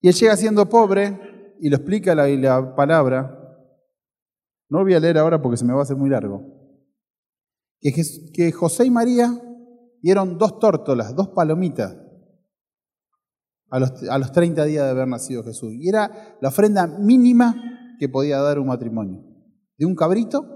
Y 0.00 0.08
Él 0.08 0.14
llega 0.14 0.36
siendo 0.36 0.68
pobre, 0.68 1.54
y 1.60 1.70
lo 1.70 1.76
explica 1.76 2.14
la, 2.14 2.28
la 2.28 2.74
palabra, 2.74 3.36
no 4.68 4.78
lo 4.78 4.84
voy 4.84 4.94
a 4.94 5.00
leer 5.00 5.18
ahora 5.18 5.40
porque 5.40 5.56
se 5.56 5.64
me 5.64 5.72
va 5.72 5.80
a 5.80 5.82
hacer 5.82 5.96
muy 5.96 6.10
largo. 6.10 6.42
Que, 7.80 7.92
que 8.32 8.52
José 8.52 8.84
y 8.86 8.90
María 8.90 9.32
dieron 10.02 10.38
dos 10.38 10.58
tórtolas, 10.58 11.14
dos 11.14 11.28
palomitas 11.28 11.96
a 13.70 13.78
los, 13.78 14.02
a 14.08 14.18
los 14.18 14.32
30 14.32 14.64
días 14.64 14.84
de 14.84 14.90
haber 14.90 15.08
nacido 15.08 15.44
Jesús. 15.44 15.72
Y 15.74 15.88
era 15.88 16.36
la 16.40 16.48
ofrenda 16.48 16.86
mínima 16.86 17.54
que 17.98 18.08
podía 18.08 18.40
dar 18.40 18.58
un 18.58 18.66
matrimonio. 18.66 19.24
De 19.78 19.86
un 19.86 19.94
cabrito 19.94 20.55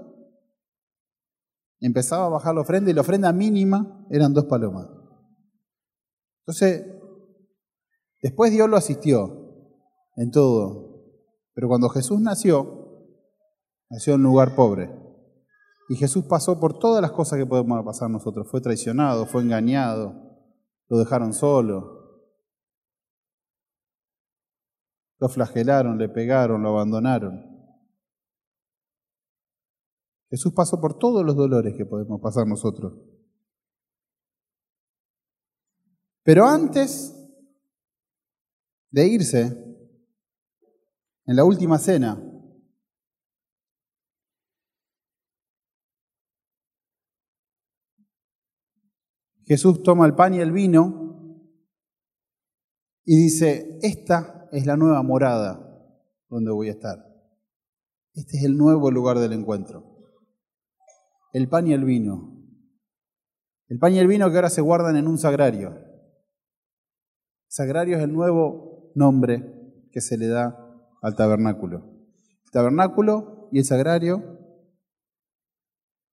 empezaba 1.87 2.25
a 2.25 2.29
bajar 2.29 2.55
la 2.55 2.61
ofrenda 2.61 2.91
y 2.91 2.93
la 2.93 3.01
ofrenda 3.01 3.33
mínima 3.33 4.05
eran 4.09 4.33
dos 4.33 4.45
palomas. 4.45 4.87
Entonces, 6.41 6.85
después 8.21 8.51
Dios 8.51 8.69
lo 8.69 8.77
asistió 8.77 9.41
en 10.15 10.31
todo. 10.31 10.91
Pero 11.53 11.67
cuando 11.67 11.89
Jesús 11.89 12.19
nació, 12.21 13.07
nació 13.89 14.13
en 14.13 14.21
un 14.21 14.27
lugar 14.27 14.55
pobre. 14.55 14.91
Y 15.89 15.95
Jesús 15.95 16.25
pasó 16.25 16.59
por 16.59 16.79
todas 16.79 17.01
las 17.01 17.11
cosas 17.11 17.37
que 17.37 17.45
podemos 17.45 17.83
pasar 17.83 18.09
nosotros. 18.09 18.47
Fue 18.49 18.61
traicionado, 18.61 19.25
fue 19.25 19.41
engañado, 19.41 20.13
lo 20.87 20.97
dejaron 20.97 21.33
solo, 21.33 22.01
lo 25.19 25.29
flagelaron, 25.29 25.97
le 25.97 26.07
pegaron, 26.09 26.63
lo 26.63 26.69
abandonaron. 26.69 27.50
Jesús 30.31 30.53
pasó 30.55 30.79
por 30.79 30.97
todos 30.97 31.25
los 31.25 31.35
dolores 31.35 31.75
que 31.75 31.85
podemos 31.85 32.21
pasar 32.21 32.47
nosotros. 32.47 32.93
Pero 36.23 36.45
antes 36.45 37.13
de 38.91 39.07
irse, 39.07 39.41
en 41.25 41.35
la 41.35 41.43
última 41.43 41.77
cena, 41.77 42.17
Jesús 49.43 49.83
toma 49.83 50.05
el 50.05 50.15
pan 50.15 50.33
y 50.33 50.39
el 50.39 50.53
vino 50.53 51.41
y 53.03 53.17
dice, 53.17 53.79
esta 53.81 54.47
es 54.53 54.65
la 54.65 54.77
nueva 54.77 55.03
morada 55.03 55.67
donde 56.29 56.51
voy 56.51 56.69
a 56.69 56.71
estar. 56.71 56.99
Este 58.13 58.37
es 58.37 58.45
el 58.45 58.55
nuevo 58.57 58.89
lugar 58.91 59.19
del 59.19 59.33
encuentro. 59.33 59.90
El 61.33 61.47
pan 61.47 61.67
y 61.67 61.73
el 61.73 61.85
vino. 61.85 62.37
El 63.67 63.79
pan 63.79 63.93
y 63.93 63.99
el 63.99 64.07
vino 64.07 64.29
que 64.29 64.35
ahora 64.35 64.49
se 64.49 64.61
guardan 64.61 64.97
en 64.97 65.07
un 65.07 65.17
sagrario. 65.17 65.77
Sagrario 67.47 67.97
es 67.97 68.03
el 68.03 68.11
nuevo 68.11 68.91
nombre 68.95 69.43
que 69.91 70.01
se 70.01 70.17
le 70.17 70.27
da 70.27 70.57
al 71.01 71.15
tabernáculo. 71.15 71.77
El 72.45 72.51
tabernáculo 72.51 73.49
y 73.51 73.59
el 73.59 73.65
sagrario 73.65 74.39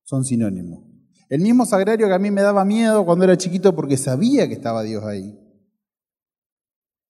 son 0.04 0.24
sinónimos. 0.24 0.84
El 1.28 1.40
mismo 1.40 1.66
sagrario 1.66 2.06
que 2.06 2.14
a 2.14 2.18
mí 2.18 2.30
me 2.30 2.42
daba 2.42 2.64
miedo 2.64 3.04
cuando 3.04 3.24
era 3.24 3.36
chiquito 3.36 3.74
porque 3.74 3.96
sabía 3.96 4.46
que 4.46 4.54
estaba 4.54 4.82
Dios 4.82 5.04
ahí. 5.04 5.38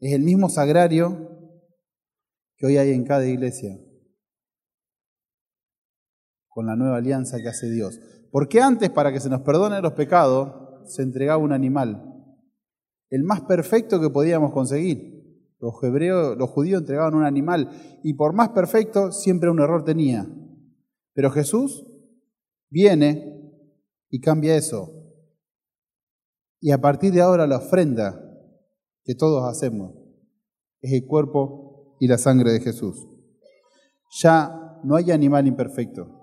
Es 0.00 0.12
el 0.12 0.22
mismo 0.22 0.48
sagrario 0.48 1.60
que 2.56 2.66
hoy 2.66 2.78
hay 2.78 2.92
en 2.92 3.04
cada 3.04 3.26
iglesia 3.26 3.78
con 6.58 6.66
la 6.66 6.74
nueva 6.74 6.96
alianza 6.96 7.40
que 7.40 7.46
hace 7.46 7.70
Dios. 7.70 8.00
Porque 8.32 8.60
antes, 8.60 8.90
para 8.90 9.12
que 9.12 9.20
se 9.20 9.30
nos 9.30 9.42
perdonen 9.42 9.80
los 9.80 9.92
pecados, 9.92 10.90
se 10.92 11.02
entregaba 11.02 11.40
un 11.40 11.52
animal, 11.52 12.16
el 13.10 13.22
más 13.22 13.42
perfecto 13.42 14.00
que 14.00 14.10
podíamos 14.10 14.50
conseguir. 14.50 15.54
Los, 15.60 15.74
hebreos, 15.84 16.36
los 16.36 16.50
judíos 16.50 16.80
entregaban 16.80 17.14
un 17.14 17.24
animal 17.24 17.70
y 18.02 18.14
por 18.14 18.32
más 18.32 18.48
perfecto 18.48 19.12
siempre 19.12 19.48
un 19.48 19.60
error 19.60 19.84
tenía. 19.84 20.26
Pero 21.14 21.30
Jesús 21.30 21.86
viene 22.70 23.40
y 24.10 24.20
cambia 24.20 24.56
eso. 24.56 24.90
Y 26.58 26.72
a 26.72 26.80
partir 26.80 27.12
de 27.12 27.20
ahora 27.20 27.46
la 27.46 27.58
ofrenda 27.58 28.20
que 29.04 29.14
todos 29.14 29.48
hacemos 29.48 29.94
es 30.80 30.92
el 30.92 31.06
cuerpo 31.06 31.96
y 32.00 32.08
la 32.08 32.18
sangre 32.18 32.50
de 32.50 32.58
Jesús. 32.58 33.06
Ya 34.20 34.80
no 34.82 34.96
hay 34.96 35.12
animal 35.12 35.46
imperfecto, 35.46 36.17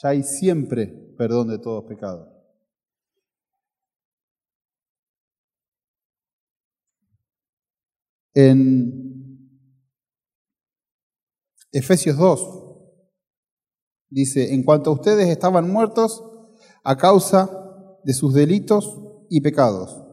ya 0.00 0.10
hay 0.10 0.22
siempre 0.22 0.86
perdón 1.16 1.48
de 1.48 1.58
todos 1.58 1.84
pecados. 1.84 2.28
En 8.34 9.58
Efesios 11.72 12.16
2 12.16 12.64
dice, 14.10 14.54
en 14.54 14.62
cuanto 14.62 14.90
a 14.90 14.94
ustedes 14.94 15.28
estaban 15.28 15.70
muertos 15.70 16.24
a 16.84 16.96
causa 16.96 17.50
de 18.04 18.14
sus 18.14 18.32
delitos 18.32 19.00
y 19.28 19.40
pecados. 19.40 20.04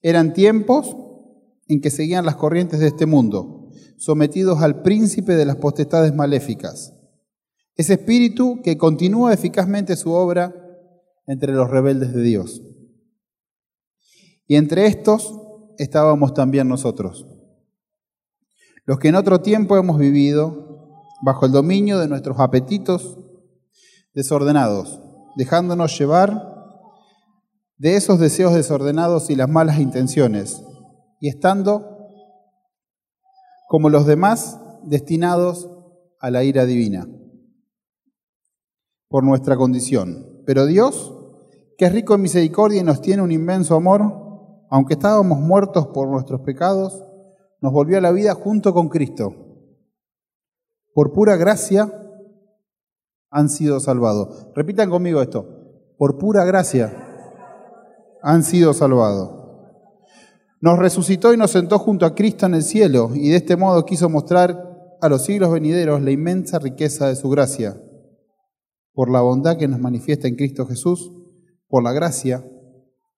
Eran 0.00 0.32
tiempos 0.32 0.96
en 1.68 1.82
que 1.82 1.90
seguían 1.90 2.24
las 2.24 2.36
corrientes 2.36 2.80
de 2.80 2.88
este 2.88 3.04
mundo, 3.04 3.70
sometidos 3.98 4.62
al 4.62 4.82
príncipe 4.82 5.36
de 5.36 5.44
las 5.44 5.56
potestades 5.56 6.14
maléficas. 6.14 6.94
Ese 7.76 7.94
espíritu 7.94 8.60
que 8.62 8.76
continúa 8.76 9.32
eficazmente 9.32 9.96
su 9.96 10.12
obra 10.12 10.54
entre 11.26 11.52
los 11.52 11.70
rebeldes 11.70 12.12
de 12.12 12.22
Dios. 12.22 12.62
Y 14.46 14.56
entre 14.56 14.86
estos 14.86 15.32
estábamos 15.78 16.34
también 16.34 16.68
nosotros, 16.68 17.26
los 18.84 18.98
que 18.98 19.08
en 19.08 19.14
otro 19.14 19.40
tiempo 19.40 19.76
hemos 19.76 19.98
vivido 19.98 20.92
bajo 21.22 21.46
el 21.46 21.52
dominio 21.52 21.98
de 21.98 22.08
nuestros 22.08 22.40
apetitos 22.40 23.18
desordenados 24.12 25.00
dejándonos 25.36 25.98
llevar 25.98 26.48
de 27.78 27.96
esos 27.96 28.18
deseos 28.18 28.54
desordenados 28.54 29.30
y 29.30 29.36
las 29.36 29.48
malas 29.48 29.78
intenciones, 29.78 30.62
y 31.18 31.28
estando 31.28 31.96
como 33.68 33.88
los 33.88 34.06
demás 34.06 34.58
destinados 34.84 35.70
a 36.18 36.30
la 36.30 36.44
ira 36.44 36.66
divina 36.66 37.06
por 39.10 39.24
nuestra 39.24 39.56
condición. 39.56 40.40
Pero 40.46 40.64
Dios, 40.64 41.12
que 41.76 41.84
es 41.84 41.92
rico 41.92 42.14
en 42.14 42.22
misericordia 42.22 42.80
y 42.80 42.84
nos 42.84 43.02
tiene 43.02 43.22
un 43.22 43.32
inmenso 43.32 43.74
amor, 43.74 44.66
aunque 44.70 44.94
estábamos 44.94 45.38
muertos 45.40 45.88
por 45.88 46.08
nuestros 46.08 46.40
pecados, 46.42 47.04
nos 47.60 47.72
volvió 47.72 47.98
a 47.98 48.00
la 48.00 48.12
vida 48.12 48.34
junto 48.34 48.72
con 48.72 48.88
Cristo. 48.88 49.34
Por 50.94 51.12
pura 51.12 51.36
gracia 51.36 51.92
han 53.30 53.48
sido 53.48 53.80
salvados. 53.80 54.46
Repitan 54.54 54.88
conmigo 54.88 55.20
esto. 55.20 55.44
Por 55.98 56.16
pura 56.16 56.44
gracia 56.44 56.92
han 58.22 58.44
sido 58.44 58.72
salvados. 58.72 59.40
Nos 60.60 60.78
resucitó 60.78 61.34
y 61.34 61.36
nos 61.36 61.50
sentó 61.50 61.78
junto 61.78 62.06
a 62.06 62.14
Cristo 62.14 62.46
en 62.46 62.54
el 62.54 62.62
cielo 62.62 63.10
y 63.14 63.30
de 63.30 63.36
este 63.36 63.56
modo 63.56 63.84
quiso 63.84 64.08
mostrar 64.08 64.98
a 65.00 65.08
los 65.08 65.24
siglos 65.24 65.50
venideros 65.50 66.00
la 66.00 66.10
inmensa 66.10 66.58
riqueza 66.58 67.08
de 67.08 67.16
su 67.16 67.28
gracia. 67.28 67.76
Por 68.92 69.10
la 69.10 69.20
bondad 69.20 69.56
que 69.56 69.68
nos 69.68 69.80
manifiesta 69.80 70.28
en 70.28 70.36
Cristo 70.36 70.66
Jesús, 70.66 71.12
por 71.68 71.82
la 71.82 71.92
gracia, 71.92 72.44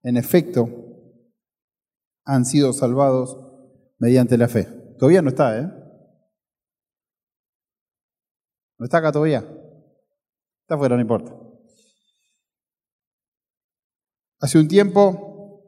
en 0.03 0.17
efecto, 0.17 0.69
han 2.25 2.45
sido 2.45 2.73
salvados 2.73 3.37
mediante 3.97 4.37
la 4.37 4.47
fe. 4.47 4.65
Todavía 4.97 5.21
no 5.21 5.29
está, 5.29 5.59
¿eh? 5.59 5.69
¿No 8.77 8.85
está 8.85 8.97
acá 8.97 9.11
todavía? 9.11 9.39
Está 9.39 10.75
afuera, 10.75 10.95
no 10.95 11.01
importa. 11.01 11.35
Hace 14.39 14.59
un 14.59 14.67
tiempo, 14.67 15.63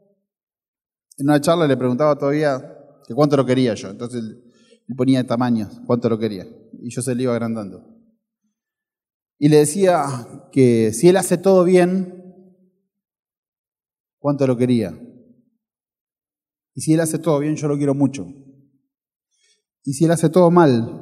en 1.17 1.29
una 1.29 1.39
charla 1.39 1.65
le 1.65 1.77
preguntaba 1.77 2.17
todavía 2.17 2.77
que 3.07 3.13
cuánto 3.13 3.37
lo 3.37 3.45
quería 3.45 3.73
yo. 3.73 3.89
Entonces 3.89 4.21
le 4.21 4.95
ponía 4.95 5.25
tamaños, 5.25 5.79
cuánto 5.85 6.09
lo 6.09 6.19
quería. 6.19 6.45
Y 6.73 6.89
yo 6.89 7.01
se 7.01 7.15
le 7.15 7.23
iba 7.23 7.33
agrandando. 7.33 7.94
Y 9.37 9.49
le 9.49 9.57
decía 9.57 10.49
que 10.51 10.93
si 10.93 11.09
él 11.09 11.17
hace 11.17 11.37
todo 11.37 11.63
bien, 11.63 12.15
cuánto 14.19 14.47
lo 14.47 14.57
quería. 14.57 14.97
Y 16.73 16.81
si 16.81 16.93
él 16.93 16.99
hace 16.99 17.19
todo 17.19 17.39
bien, 17.39 17.55
yo 17.55 17.67
lo 17.67 17.77
quiero 17.77 17.93
mucho. 17.93 18.25
Y 19.83 19.93
si 19.93 20.05
él 20.05 20.11
hace 20.11 20.29
todo 20.29 20.49
mal, 20.49 21.01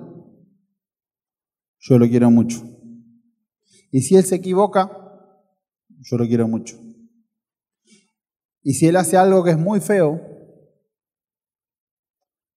yo 1.79 1.97
lo 1.97 2.07
quiero 2.07 2.29
mucho. 2.31 2.61
Y 3.91 4.01
si 4.01 4.15
él 4.15 4.23
se 4.23 4.35
equivoca, 4.35 4.91
yo 5.99 6.17
lo 6.17 6.27
quiero 6.27 6.47
mucho. 6.47 6.77
Y 8.61 8.73
si 8.73 8.87
él 8.87 8.95
hace 8.95 9.17
algo 9.17 9.43
que 9.43 9.51
es 9.51 9.57
muy 9.57 9.79
feo, 9.79 10.19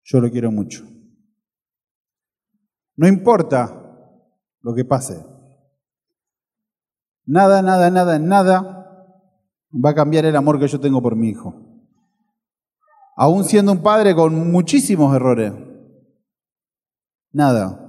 yo 0.05 0.20
lo 0.20 0.31
quiero 0.31 0.51
mucho. 0.51 0.85
No 2.97 3.07
importa 3.07 3.83
lo 4.62 4.74
que 4.74 4.85
pase. 4.85 5.36
Nada, 7.27 7.61
nada, 7.61 7.91
nada, 7.91 8.18
nada 8.18 8.77
va 9.72 9.91
a 9.91 9.95
cambiar 9.95 10.24
el 10.24 10.37
amor 10.37 10.61
que 10.61 10.68
yo 10.68 10.81
tengo 10.81 11.03
por 11.03 11.16
mi 11.16 11.29
hijo. 11.29 11.55
Aún 13.16 13.45
siendo 13.45 13.72
un 13.72 13.83
padre 13.83 14.14
con 14.14 14.51
muchísimos 14.53 15.14
errores, 15.14 15.53
nada 17.33 17.83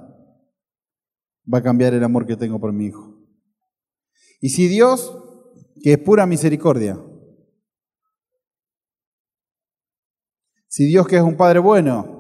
va 1.53 1.59
a 1.59 1.63
cambiar 1.63 1.93
el 1.93 2.03
amor 2.03 2.25
que 2.25 2.35
tengo 2.35 2.59
por 2.59 2.73
mi 2.73 2.87
hijo. 2.87 3.15
Y 4.41 4.49
si 4.49 4.67
Dios, 4.67 5.15
que 5.81 5.93
es 5.93 5.99
pura 5.99 6.25
misericordia, 6.25 6.99
si 10.67 10.85
Dios 10.85 11.07
que 11.07 11.17
es 11.17 11.23
un 11.23 11.37
Padre 11.37 11.59
bueno, 11.59 12.15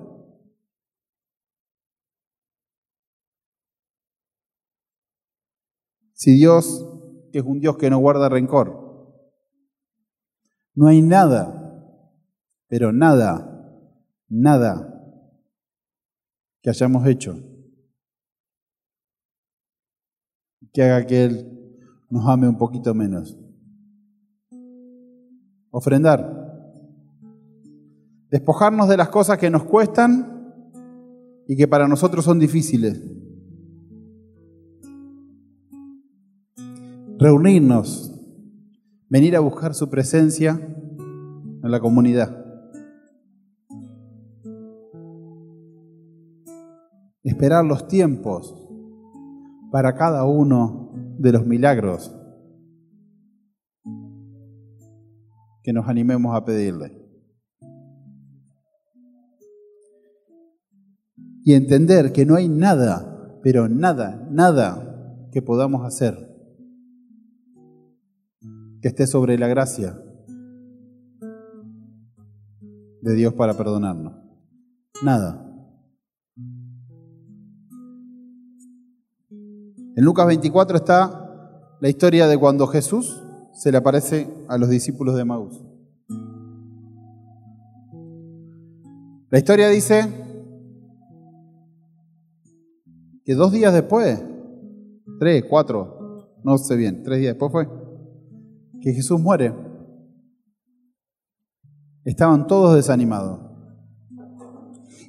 si 6.13 6.33
Dios 6.33 6.96
que 7.31 7.39
es 7.39 7.45
un 7.45 7.59
Dios 7.59 7.77
que 7.77 7.89
no 7.89 7.99
guarda 7.99 8.29
rencor, 8.29 8.85
no 10.75 10.87
hay 10.87 11.01
nada, 11.01 11.83
pero 12.67 12.91
nada, 12.91 13.83
nada 14.29 14.93
que 16.61 16.69
hayamos 16.69 17.07
hecho 17.07 17.35
que 20.77 20.83
haga 20.83 21.07
que 21.07 21.23
Él 21.23 21.57
nos 22.07 22.27
ame 22.27 22.47
un 22.47 22.57
poquito 22.57 22.93
menos. 22.93 23.35
Ofrendar. 25.71 26.45
Despojarnos 28.29 28.87
de 28.87 28.97
las 28.97 29.09
cosas 29.09 29.39
que 29.39 29.49
nos 29.49 29.63
cuestan 29.63 30.53
y 31.47 31.57
que 31.57 31.67
para 31.67 31.87
nosotros 31.87 32.23
son 32.23 32.37
difíciles. 32.37 33.01
Reunirnos, 37.19 38.13
venir 39.09 39.35
a 39.35 39.39
buscar 39.39 39.73
su 39.73 39.89
presencia 39.89 40.51
en 40.51 41.71
la 41.71 41.79
comunidad. 41.79 42.45
Esperar 47.23 47.65
los 47.65 47.87
tiempos 47.87 48.55
para 49.71 49.95
cada 49.95 50.25
uno 50.25 50.91
de 51.17 51.31
los 51.31 51.45
milagros 51.45 52.15
que 55.63 55.73
nos 55.73 55.87
animemos 55.89 56.35
a 56.35 56.45
pedirle. 56.45 57.03
Y 61.43 61.53
entender 61.53 62.11
que 62.11 62.25
no 62.25 62.35
hay 62.35 62.47
nada, 62.47 63.39
pero 63.41 63.67
nada, 63.67 64.27
nada 64.29 65.29
que 65.31 65.41
podamos 65.41 65.85
hacer 65.85 66.26
que 68.81 68.89
esté 68.89 69.07
sobre 69.07 69.37
la 69.37 69.47
gracia 69.47 69.97
de 73.01 73.13
Dios 73.13 73.33
para 73.33 73.55
perdonarnos. 73.55 74.13
Nada. 75.03 75.43
En 79.95 80.03
Lucas 80.03 80.27
24 80.27 80.77
está 80.77 81.77
la 81.79 81.89
historia 81.89 82.27
de 82.27 82.37
cuando 82.37 82.67
Jesús 82.67 83.23
se 83.53 83.71
le 83.71 83.77
aparece 83.77 84.27
a 84.47 84.57
los 84.57 84.69
discípulos 84.69 85.15
de 85.15 85.25
Maús. 85.25 85.63
La 89.29 89.39
historia 89.39 89.69
dice 89.69 90.07
que 93.25 93.33
dos 93.33 93.51
días 93.51 93.73
después, 93.73 94.23
tres, 95.19 95.43
cuatro, 95.49 96.31
no 96.43 96.57
sé 96.57 96.75
bien, 96.75 97.03
tres 97.03 97.19
días 97.19 97.33
después 97.33 97.51
fue, 97.51 97.86
que 98.81 98.93
Jesús 98.93 99.19
muere. 99.19 99.53
Estaban 102.03 102.47
todos 102.47 102.75
desanimados. 102.75 103.47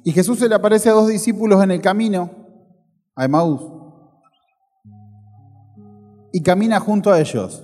Y 0.03 0.11
Jesús 0.11 0.39
se 0.39 0.49
le 0.49 0.55
aparece 0.55 0.89
a 0.89 0.93
dos 0.93 1.07
discípulos 1.07 1.63
en 1.63 1.71
el 1.71 1.81
camino, 1.81 2.29
a 3.15 3.25
Emaús, 3.25 3.61
y 6.31 6.41
camina 6.41 6.79
junto 6.79 7.11
a 7.11 7.19
ellos. 7.19 7.63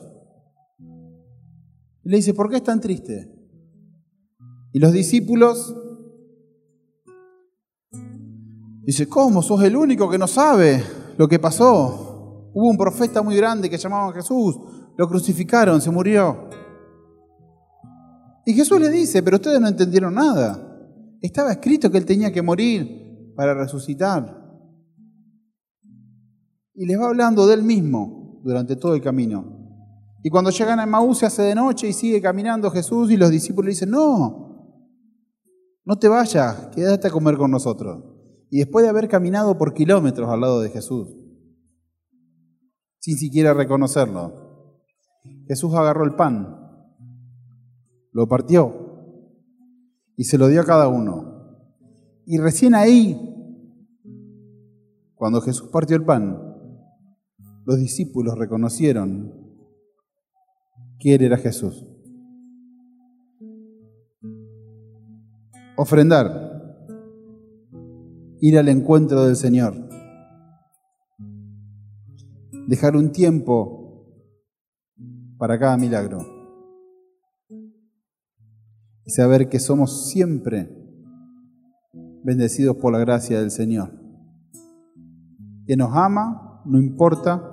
Y 2.03 2.09
le 2.09 2.17
dice, 2.17 2.33
¿por 2.33 2.49
qué 2.49 2.57
es 2.57 2.63
tan 2.63 2.79
triste? 2.79 3.31
Y 4.73 4.79
los 4.79 4.91
discípulos 4.91 5.75
dice, 8.83 9.07
¿cómo? 9.07 9.41
Sos 9.41 9.63
el 9.63 9.75
único 9.75 10.09
que 10.09 10.17
no 10.17 10.27
sabe 10.27 10.83
lo 11.17 11.27
que 11.27 11.39
pasó. 11.39 12.51
Hubo 12.53 12.69
un 12.69 12.77
profeta 12.77 13.21
muy 13.21 13.35
grande 13.35 13.69
que 13.69 13.77
llamaba 13.77 14.13
Jesús, 14.13 14.55
lo 14.97 15.07
crucificaron, 15.07 15.81
se 15.81 15.91
murió. 15.91 16.49
Y 18.45 18.53
Jesús 18.53 18.79
le 18.79 18.89
dice, 18.89 19.23
pero 19.23 19.37
ustedes 19.37 19.59
no 19.59 19.67
entendieron 19.67 20.13
nada. 20.13 20.61
Estaba 21.21 21.51
escrito 21.51 21.89
que 21.89 21.97
él 21.97 22.05
tenía 22.05 22.31
que 22.31 22.41
morir 22.41 23.33
para 23.35 23.53
resucitar. 23.53 24.43
Y 26.75 26.85
les 26.85 26.99
va 26.99 27.07
hablando 27.07 27.47
de 27.47 27.55
él 27.55 27.63
mismo 27.63 28.41
durante 28.43 28.75
todo 28.75 28.93
el 28.93 29.01
camino. 29.01 29.55
Y 30.23 30.29
cuando 30.29 30.51
llegan 30.51 30.79
a 30.79 30.85
Maús 30.85 31.19
se 31.19 31.25
hace 31.25 31.41
de 31.43 31.55
noche 31.55 31.87
y 31.87 31.93
sigue 31.93 32.21
caminando 32.21 32.71
Jesús 32.71 33.11
y 33.11 33.17
los 33.17 33.29
discípulos 33.31 33.65
le 33.65 33.71
dicen, 33.71 33.91
no, 33.91 34.45
no 35.83 35.99
te 35.99 36.07
vayas, 36.07 36.67
quédate 36.73 37.07
a 37.07 37.11
comer 37.11 37.37
con 37.37 37.51
nosotros. 37.51 38.03
Y 38.49 38.59
después 38.59 38.83
de 38.83 38.89
haber 38.89 39.07
caminado 39.07 39.57
por 39.57 39.73
kilómetros 39.73 40.29
al 40.29 40.41
lado 40.41 40.61
de 40.61 40.69
Jesús, 40.69 41.15
sin 42.99 43.17
siquiera 43.17 43.53
reconocerlo, 43.53 44.44
Jesús 45.47 45.73
agarró 45.73 46.05
el 46.05 46.15
pan, 46.15 46.55
lo 48.11 48.27
partió 48.27 48.85
y 50.17 50.23
se 50.23 50.37
lo 50.37 50.47
dio 50.47 50.61
a 50.61 50.65
cada 50.65 50.87
uno. 50.87 51.35
Y 52.25 52.37
recién 52.39 52.73
ahí, 52.73 53.19
cuando 55.13 55.41
Jesús 55.41 55.69
partió 55.71 55.95
el 55.95 56.03
pan, 56.03 56.41
los 57.65 57.77
discípulos 57.77 58.37
reconocieron 58.37 59.33
quién 60.99 61.21
era 61.21 61.37
Jesús. 61.37 61.85
Ofrendar, 65.77 66.87
ir 68.39 68.57
al 68.57 68.69
encuentro 68.69 69.25
del 69.25 69.35
Señor, 69.35 69.75
dejar 72.67 72.95
un 72.95 73.11
tiempo 73.11 73.84
para 75.37 75.59
cada 75.59 75.77
milagro 75.77 76.19
y 79.05 79.11
saber 79.11 79.49
que 79.49 79.59
somos 79.59 80.09
siempre 80.09 80.69
bendecidos 82.23 82.77
por 82.77 82.91
la 82.91 82.99
gracia 82.99 83.39
del 83.39 83.51
Señor, 83.51 83.91
que 85.67 85.77
nos 85.77 85.95
ama, 85.95 86.63
no 86.65 86.79
importa 86.79 87.51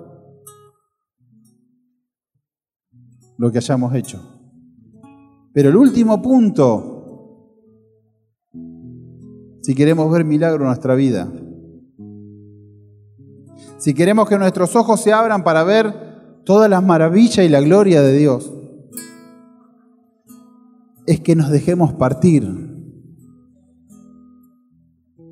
lo 3.37 3.53
que 3.53 3.59
hayamos 3.59 3.95
hecho. 3.95 4.20
Pero 5.53 5.68
el 5.68 5.76
último 5.76 6.22
punto, 6.22 7.59
si 9.61 9.74
queremos 9.74 10.11
ver 10.11 10.24
milagro 10.24 10.62
en 10.62 10.68
nuestra 10.68 10.95
vida, 10.95 11.30
si 13.76 13.93
queremos 13.93 14.26
que 14.28 14.39
nuestros 14.39 14.74
ojos 14.74 15.03
se 15.03 15.12
abran 15.12 15.45
para 15.45 15.64
ver 15.64 16.11
todas 16.45 16.68
las 16.68 16.82
maravillas 16.82 17.45
y 17.45 17.49
la 17.49 17.61
gloria 17.61 18.03
de 18.03 18.16
Dios, 18.16 18.53
es 21.07 21.20
que 21.20 21.34
nos 21.34 21.51
dejemos 21.51 21.93
partir 21.95 22.47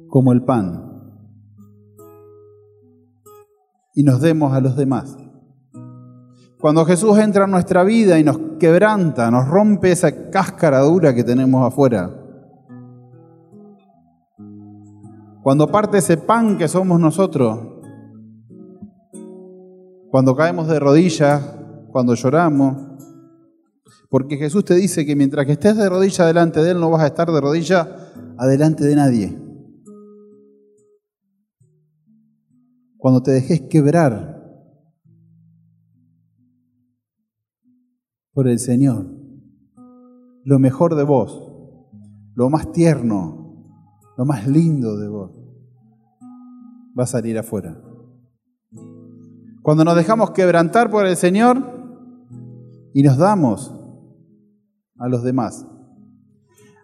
como 0.08 0.32
el 0.32 0.42
pan 0.42 0.90
y 3.94 4.02
nos 4.02 4.20
demos 4.20 4.52
a 4.52 4.60
los 4.60 4.76
demás. 4.76 5.16
Cuando 6.60 6.84
Jesús 6.84 7.16
entra 7.18 7.44
en 7.44 7.52
nuestra 7.52 7.84
vida 7.84 8.18
y 8.18 8.24
nos 8.24 8.38
quebranta, 8.58 9.30
nos 9.30 9.48
rompe 9.48 9.92
esa 9.92 10.30
cáscara 10.30 10.80
dura 10.80 11.14
que 11.14 11.24
tenemos 11.24 11.66
afuera. 11.66 12.20
Cuando 15.42 15.68
parte 15.68 15.98
ese 15.98 16.18
pan 16.18 16.58
que 16.58 16.68
somos 16.68 17.00
nosotros. 17.00 17.79
Cuando 20.10 20.34
caemos 20.34 20.66
de 20.66 20.80
rodillas, 20.80 21.40
cuando 21.92 22.14
lloramos. 22.14 22.76
Porque 24.08 24.36
Jesús 24.36 24.64
te 24.64 24.74
dice 24.74 25.06
que 25.06 25.14
mientras 25.14 25.46
que 25.46 25.52
estés 25.52 25.76
de 25.76 25.88
rodillas 25.88 26.26
delante 26.26 26.60
de 26.60 26.72
Él, 26.72 26.80
no 26.80 26.90
vas 26.90 27.02
a 27.02 27.06
estar 27.06 27.30
de 27.30 27.40
rodillas 27.40 27.86
adelante 28.36 28.84
de 28.84 28.96
nadie. 28.96 29.38
Cuando 32.96 33.22
te 33.22 33.30
dejes 33.30 33.62
quebrar 33.62 34.40
por 38.32 38.48
el 38.48 38.58
Señor. 38.58 39.06
Lo 40.44 40.58
mejor 40.58 40.96
de 40.96 41.04
vos, 41.04 41.52
lo 42.34 42.50
más 42.50 42.72
tierno, 42.72 43.94
lo 44.16 44.24
más 44.24 44.48
lindo 44.48 44.96
de 44.96 45.08
vos, 45.08 45.30
va 46.98 47.04
a 47.04 47.06
salir 47.06 47.38
afuera. 47.38 47.89
Cuando 49.62 49.84
nos 49.84 49.96
dejamos 49.96 50.30
quebrantar 50.30 50.90
por 50.90 51.06
el 51.06 51.16
Señor 51.16 51.58
y 52.94 53.02
nos 53.02 53.18
damos 53.18 53.74
a 54.96 55.08
los 55.08 55.22
demás, 55.22 55.66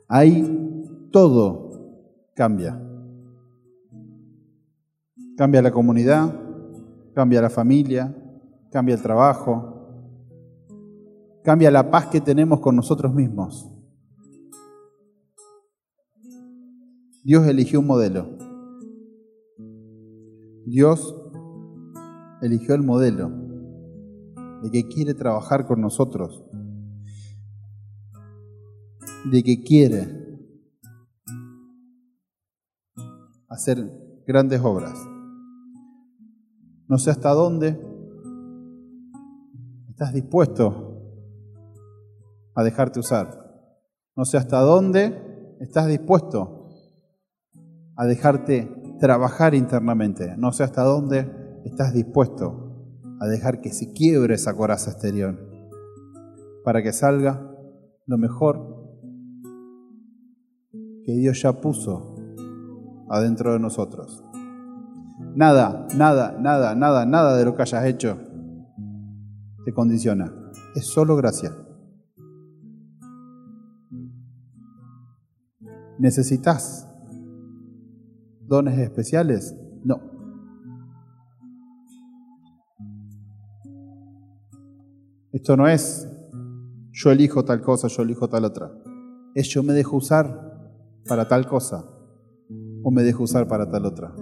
ahí 0.09 1.09
todo 1.11 1.67
cambia. 2.35 2.83
Cambia 5.37 5.63
la 5.63 5.71
comunidad, 5.71 6.35
cambia 7.15 7.43
la 7.43 7.51
familia, 7.51 8.15
cambia 8.71 8.95
el 8.95 9.03
trabajo, 9.03 9.77
cambia 11.43 11.71
la 11.71 11.91
paz 11.91 12.07
que 12.07 12.21
tenemos 12.21 12.61
con 12.61 12.77
nosotros 12.77 13.15
mismos. 13.15 13.71
Dios 17.25 17.47
eligió 17.47 17.81
un 17.81 17.87
modelo. 17.87 18.29
Dios 20.65 21.26
eligió 22.43 22.75
el 22.75 22.83
modelo 22.83 23.31
de 24.63 24.71
que 24.71 24.89
quiere 24.89 25.15
trabajar 25.15 25.67
con 25.67 25.81
nosotros, 25.81 26.45
de 29.31 29.43
que 29.43 29.63
quiere 29.63 30.27
hacer 33.49 33.91
grandes 34.27 34.61
obras. 34.63 34.99
No 36.89 36.99
sé 36.99 37.11
hasta 37.11 37.31
dónde 37.31 37.81
estás 39.89 40.13
dispuesto 40.13 40.87
a 42.55 42.63
dejarte 42.63 43.01
usar. 43.01 43.45
No 44.15 44.25
sé 44.25 44.37
hasta 44.37 44.61
dónde 44.61 45.57
estás 45.61 45.87
dispuesto 45.87 46.69
a 47.97 48.07
dejarte 48.07 48.71
trabajar 49.01 49.55
internamente. 49.55 50.37
No 50.37 50.53
sé 50.53 50.65
hasta 50.65 50.83
dónde 50.83 51.46
estás 51.67 51.93
dispuesto 51.93 52.67
a 53.21 53.27
dejar 53.27 53.61
que 53.61 53.73
se 53.73 53.93
quiebre 53.93 54.35
esa 54.35 54.55
coraza 54.55 54.91
exterior 54.91 55.37
para 56.65 56.83
que 56.83 56.93
salga 56.93 57.51
lo 58.07 58.19
mejor 58.19 58.77
que 61.05 61.13
Dios 61.13 61.41
ya 61.43 61.61
puso 61.61 62.17
adentro 63.09 63.53
de 63.53 63.61
nosotros. 63.61 64.25
Nada, 65.35 65.87
nada, 65.97 66.37
nada, 66.41 66.75
nada, 66.75 67.07
nada 67.07 67.37
de 67.37 67.45
lo 67.45 67.55
que 67.55 67.63
hayas 67.63 67.85
hecho 67.85 68.19
te 69.65 69.73
condiciona. 69.73 70.33
Es 70.75 70.87
solo 70.87 71.17
gracia. 71.17 71.53
¿Necesitas 75.99 76.89
dones 78.43 78.79
especiales? 78.79 79.57
No. 79.85 80.16
Esto 85.37 85.55
no 85.55 85.69
es 85.69 86.09
yo 86.93 87.11
elijo 87.11 87.45
tal 87.45 87.61
cosa, 87.61 87.89
yo 87.89 88.03
elijo 88.03 88.27
tal 88.27 88.47
otra. 88.47 88.73
Es 89.35 89.49
yo 89.49 89.63
me 89.63 89.75
dejo 89.75 89.99
usar 89.99 90.73
para 91.07 91.29
tal 91.29 91.47
cosa 91.47 91.85
o 92.83 92.91
me 92.91 93.03
dejo 93.03 93.25
usar 93.25 93.47
para 93.47 93.71
tal 93.71 93.85
otra. 93.85 94.15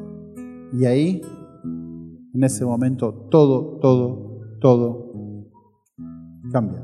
Y 0.73 0.87
ahí, 0.87 1.23
en 1.63 2.43
ese 2.43 2.65
momento, 2.65 3.29
todo, 3.31 3.79
todo, 3.79 4.41
todo 4.61 5.13
cambia. 6.51 6.83